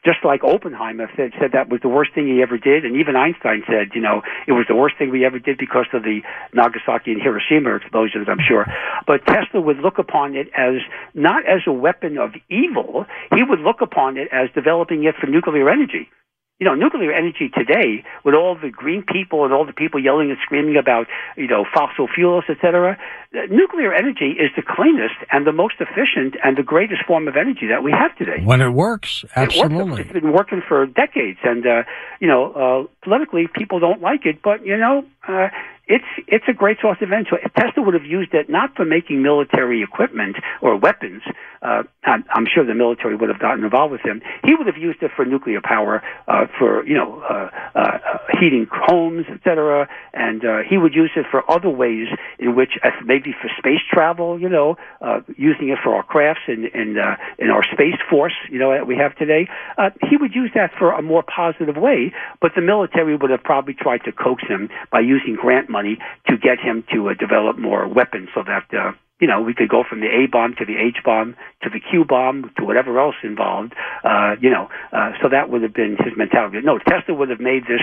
just 0.06 0.24
like 0.24 0.42
Oppenheimer 0.46 1.12
said, 1.18 1.34
said 1.38 1.52
that 1.52 1.68
was 1.68 1.82
the 1.82 1.90
worst 1.90 2.14
thing 2.16 2.26
he 2.26 2.42
ever 2.42 2.58
did, 2.58 2.86
and 2.86 2.96
even 2.96 3.18
Einstein 3.18 3.64
said, 3.68 3.90
you 3.94 4.00
know, 4.00 4.22
it 4.48 4.54
was 4.54 4.66
the 4.70 4.76
worst 4.76 4.96
thing 4.98 5.12
we 5.12 5.26
ever 5.26 5.38
did 5.38 5.58
because 5.58 5.88
of 5.92 6.04
the 6.04 6.22
Nagasaki 6.54 7.12
and 7.12 7.22
Hiroshima 7.22 7.76
explosions, 7.76 8.28
I'm 8.30 8.40
sure. 8.40 8.66
But 9.06 9.26
Tesla 9.28 9.60
would 9.60 9.80
look 9.80 9.98
upon 9.98 10.38
it 10.38 10.48
as 10.58 10.76
not 11.14 11.46
as 11.46 11.62
a 11.68 11.74
weapon 11.74 12.18
of 12.18 12.32
evil, 12.50 13.06
he 13.36 13.44
would 13.44 13.60
look 13.60 13.82
upon 13.82 14.16
it 14.16 14.30
as 14.32 14.50
developing 14.56 15.04
it 15.04 15.16
for 15.20 15.28
nuclear 15.28 15.70
energy 15.70 16.08
you 16.60 16.66
know, 16.66 16.76
nuclear 16.76 17.14
energy 17.14 17.50
today, 17.50 18.04
with 18.26 18.36
all 18.36 18.56
the 18.56 18.70
green 18.70 19.04
people 19.04 19.46
and 19.46 19.54
all 19.54 19.66
the 19.66 19.74
people 19.74 20.00
yelling 20.04 20.30
and 20.30 20.38
screaming 20.44 20.76
about, 20.76 21.08
you 21.38 21.48
know, 21.48 21.66
fossil 21.74 22.08
fuels, 22.14 22.44
et 22.50 22.58
cetera, 22.62 22.98
nuclear 23.50 23.94
energy 23.94 24.36
is 24.38 24.52
the 24.56 24.62
cleanest 24.62 25.16
and 25.32 25.48
the 25.48 25.54
most 25.54 25.76
efficient 25.80 26.36
and 26.44 26.58
the 26.58 26.64
greatest 26.64 27.06
form 27.06 27.28
of 27.28 27.38
energy 27.38 27.68
that 27.68 27.82
we 27.82 27.92
have 27.92 28.16
today. 28.18 28.44
When 28.44 28.62
it 28.62 28.72
works, 28.72 29.24
absolutely. 29.36 29.78
It 29.78 29.86
works. 29.86 30.02
It's 30.02 30.12
been 30.12 30.34
working 30.34 30.62
for 30.68 30.86
decades, 30.86 31.40
and 31.44 31.66
uh, 31.66 31.84
you 32.20 32.28
know, 32.28 32.52
uh, 32.52 32.88
politically, 33.04 33.48
people 33.48 33.80
don't 33.80 34.02
like 34.02 34.26
it, 34.26 34.42
but 34.42 34.66
you 34.66 34.78
know, 34.78 35.06
uh, 35.28 35.48
it's 35.90 36.06
it's 36.28 36.46
a 36.48 36.54
great 36.54 36.78
source 36.80 37.00
of 37.02 37.12
energy. 37.12 37.32
Tesla 37.58 37.84
would 37.84 37.96
have 37.96 38.06
used 38.06 38.34
it 38.34 38.50
not 38.50 38.76
for 38.76 38.86
making 38.86 39.22
military 39.22 39.82
equipment 39.82 40.38
or 40.62 40.78
weapons. 40.78 41.24
Uh, 41.62 41.84
I'm, 42.06 42.24
I'm, 42.34 42.46
sure 42.46 42.64
the 42.64 42.74
military 42.74 43.16
would 43.16 43.28
have 43.28 43.40
gotten 43.40 43.66
involved 43.66 43.92
with 43.92 44.02
him. 44.02 44.22
He 44.46 44.56
would 44.56 44.68
have 44.68 44.78
used 44.78 45.04
it 45.04 45.12
for 45.14 45.26
nuclear 45.26 45.60
power, 45.62 46.02
uh, 46.28 46.46
for 46.58 46.86
you 46.86 46.96
know, 46.96 47.20
uh, 47.20 47.50
uh 47.76 47.98
heating 48.40 48.68
homes, 48.72 49.26
etc. 49.34 49.88
And 50.14 50.44
uh, 50.44 50.60
he 50.68 50.78
would 50.78 50.94
use 50.94 51.12
it 51.16 51.26
for 51.30 51.50
other 51.50 51.70
ways 51.70 52.08
in 52.40 52.56
which, 52.56 52.72
maybe 53.06 53.34
for 53.42 53.50
space 53.58 53.82
travel, 53.92 54.40
you 54.40 54.50
know, 54.50 54.78
uh, 55.02 55.22
using 55.38 55.70
it 55.70 55.80
for 55.84 55.96
our 55.96 56.04
crafts 56.04 56.42
and 56.48 56.66
in, 56.66 56.98
in, 56.98 56.98
in, 57.38 57.50
our 57.50 57.64
space 57.64 58.00
force, 58.10 58.36
you 58.50 58.60
know, 58.60 58.72
that 58.72 58.88
we 58.88 58.96
have 58.96 59.16
today. 59.18 59.48
Uh, 59.78 59.90
he 60.10 60.18
would 60.18 60.34
use 60.34 60.52
that 60.56 60.72
for 60.78 60.92
a 60.92 61.02
more 61.02 61.24
positive 61.24 61.76
way. 61.76 62.14
But 62.42 62.52
the 62.56 62.62
military 62.62 63.16
would 63.16 63.32
have 63.32 63.44
probably 63.44 63.74
tried 63.74 64.04
to 64.06 64.12
coax 64.12 64.44
him 64.48 64.70
by 64.92 65.02
using 65.02 65.36
grant 65.36 65.70
money 65.70 65.98
to 66.28 66.38
get 66.38 66.60
him 66.60 66.84
to 66.94 67.10
uh, 67.10 67.14
develop 67.14 67.58
more 67.58 67.88
weapons 67.88 68.30
so 68.34 68.44
that 68.44 68.66
uh, 68.74 68.92
you 69.20 69.28
know, 69.28 69.42
we 69.42 69.54
could 69.54 69.70
go 69.70 69.84
from 69.88 70.00
the 70.00 70.08
A 70.08 70.28
bomb 70.28 70.56
to 70.56 70.66
the 70.66 70.78
H 70.78 70.98
bomb 71.04 71.36
to 71.64 71.70
the 71.70 71.80
Q 71.80 72.06
bomb 72.06 72.52
to 72.58 72.66
whatever 72.66 73.00
else 73.00 73.16
involved. 73.24 73.74
Uh, 74.04 74.36
you 74.40 74.50
know, 74.50 74.70
uh, 74.94 75.12
so 75.22 75.30
that 75.30 75.50
would 75.50 75.62
have 75.62 75.74
been 75.74 75.98
his 76.00 76.14
mentality. 76.18 76.60
No, 76.64 76.80
Tesla 76.80 77.14
would 77.16 77.30
have 77.30 77.40
made 77.40 77.64
this 77.64 77.82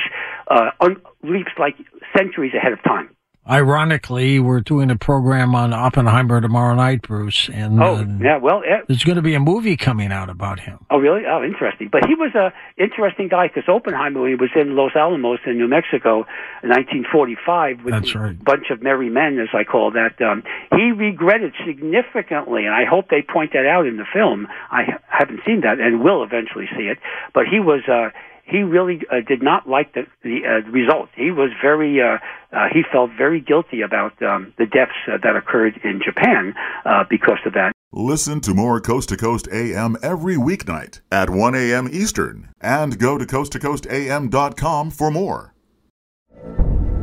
uh, 0.49 0.71
un- 0.81 1.01
leaps 1.23 1.53
like 1.59 1.77
centuries 2.17 2.53
ahead 2.55 2.73
of 2.73 2.83
time. 2.83 3.16
Ironically, 3.49 4.41
we're 4.41 4.61
doing 4.61 4.91
a 4.91 4.97
program 4.97 5.55
on 5.55 5.73
Oppenheimer 5.73 6.41
tomorrow 6.41 6.75
night, 6.75 7.03
Bruce, 7.03 7.49
and 7.49 7.81
oh, 7.81 7.95
uh, 7.95 8.05
yeah, 8.21 8.39
well, 8.39 8.63
yeah. 8.67 8.81
there's 8.89 9.05
going 9.05 9.17
to 9.17 9.23
be 9.23 9.35
a 9.35 9.41
movie 9.41 9.77
coming 9.77 10.11
out 10.11 10.29
about 10.29 10.59
him. 10.59 10.85
Oh, 10.91 10.99
really? 10.99 11.23
Oh, 11.31 11.45
interesting. 11.45 11.89
But 11.93 12.07
he 12.07 12.17
was 12.17 12.35
a 12.35 12.53
interesting 12.77 13.29
guy 13.29 13.47
because 13.47 13.69
Oppenheimer, 13.69 14.21
when 14.21 14.31
he 14.31 14.35
was 14.35 14.51
in 14.57 14.75
Los 14.75 14.97
Alamos 14.97 15.39
in 15.47 15.59
New 15.59 15.69
Mexico 15.69 16.27
in 16.65 16.71
1945, 16.71 17.85
with 17.85 17.95
That's 17.95 18.15
right. 18.17 18.33
a 18.33 18.35
bunch 18.35 18.67
of 18.71 18.83
merry 18.83 19.11
men, 19.11 19.39
as 19.39 19.55
I 19.55 19.63
call 19.63 19.93
that, 19.93 20.21
um, 20.21 20.43
he 20.73 20.91
regretted 20.91 21.55
significantly, 21.65 22.67
and 22.67 22.75
I 22.75 22.85
hope 22.85 23.11
they 23.11 23.23
point 23.23 23.53
that 23.53 23.65
out 23.65 23.87
in 23.87 23.97
the 23.97 24.07
film. 24.13 24.49
I 24.73 24.99
haven't 25.07 25.41
seen 25.47 25.61
that, 25.61 25.79
and 25.79 26.03
will 26.03 26.25
eventually 26.25 26.67
see 26.77 26.91
it. 26.91 26.99
But 27.33 27.45
he 27.47 27.61
was. 27.61 27.83
Uh, 27.87 28.11
he 28.47 28.59
really 28.59 29.01
uh, 29.11 29.17
did 29.27 29.43
not 29.43 29.69
like 29.69 29.93
the 29.95 30.03
the 30.23 30.41
uh, 30.47 30.71
result. 30.71 31.09
He 31.17 31.31
was 31.31 31.51
very 31.61 32.01
uh, 32.01 32.19
uh, 32.53 32.69
he 32.73 32.83
felt 32.91 33.11
very 33.19 33.41
guilty 33.41 33.83
about 33.83 34.21
um, 34.23 34.55
the 34.57 34.67
deaths 34.67 34.93
uh, 35.09 35.19
that 35.23 35.37
occurred 35.37 35.81
in 35.83 36.01
Japan 36.05 36.55
uh, 36.85 37.05
because 37.11 37.39
of 37.45 37.53
that. 37.55 37.73
Listen 37.93 38.41
to 38.43 38.55
more 38.55 38.81
Coast 38.81 39.09
to 39.09 39.17
Coast 39.17 39.49
AM 39.53 39.97
every 40.03 40.37
weeknight 40.37 41.01
at 41.11 41.31
1 41.31 41.55
a.m. 41.55 41.89
Eastern 41.91 42.51
and 42.61 42.99
go 42.99 43.17
to 43.17 43.25
coasttocoastam.com 43.25 44.91
for 44.91 45.11
more. 45.11 45.55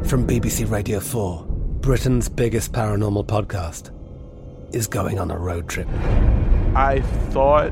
From 0.03 0.27
BBC 0.27 0.69
Radio 0.69 0.99
4, 0.99 1.45
Britain's 1.79 2.29
biggest 2.29 2.73
paranormal 2.73 3.25
podcast 3.25 3.91
is 4.75 4.87
going 4.87 5.19
on 5.19 5.31
a 5.31 5.37
road 5.37 5.67
trip. 5.67 5.87
I 6.75 7.01
thought 7.29 7.71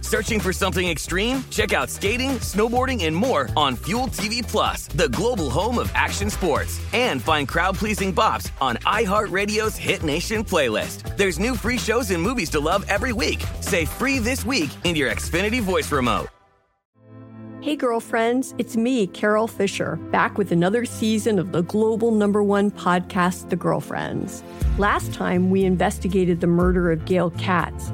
Searching 0.11 0.41
for 0.41 0.51
something 0.51 0.89
extreme? 0.89 1.41
Check 1.51 1.71
out 1.71 1.89
skating, 1.89 2.31
snowboarding, 2.41 3.05
and 3.05 3.15
more 3.15 3.47
on 3.55 3.77
Fuel 3.77 4.07
TV 4.07 4.45
Plus, 4.45 4.87
the 4.87 5.07
global 5.07 5.49
home 5.49 5.79
of 5.79 5.89
action 5.95 6.29
sports. 6.29 6.81
And 6.91 7.23
find 7.23 7.47
crowd-pleasing 7.47 8.13
bops 8.13 8.51
on 8.59 8.75
iHeartRadio's 8.79 9.77
Hit 9.77 10.03
Nation 10.03 10.43
playlist. 10.43 11.15
There's 11.15 11.39
new 11.39 11.55
free 11.55 11.77
shows 11.77 12.11
and 12.11 12.21
movies 12.21 12.49
to 12.49 12.59
love 12.59 12.83
every 12.89 13.13
week. 13.13 13.41
Say 13.61 13.85
free 13.85 14.19
this 14.19 14.45
week 14.45 14.69
in 14.83 14.97
your 14.97 15.09
Xfinity 15.09 15.61
voice 15.61 15.89
remote. 15.89 16.27
Hey, 17.61 17.77
girlfriends, 17.77 18.53
it's 18.57 18.75
me, 18.75 19.07
Carol 19.07 19.47
Fisher, 19.47 19.95
back 20.11 20.37
with 20.37 20.51
another 20.51 20.83
season 20.83 21.39
of 21.39 21.53
the 21.53 21.61
global 21.61 22.11
number 22.11 22.43
one 22.43 22.69
podcast, 22.69 23.49
The 23.49 23.55
Girlfriends. 23.55 24.43
Last 24.77 25.13
time, 25.13 25.49
we 25.51 25.63
investigated 25.63 26.41
the 26.41 26.47
murder 26.47 26.91
of 26.91 27.05
Gail 27.05 27.29
Katz. 27.29 27.93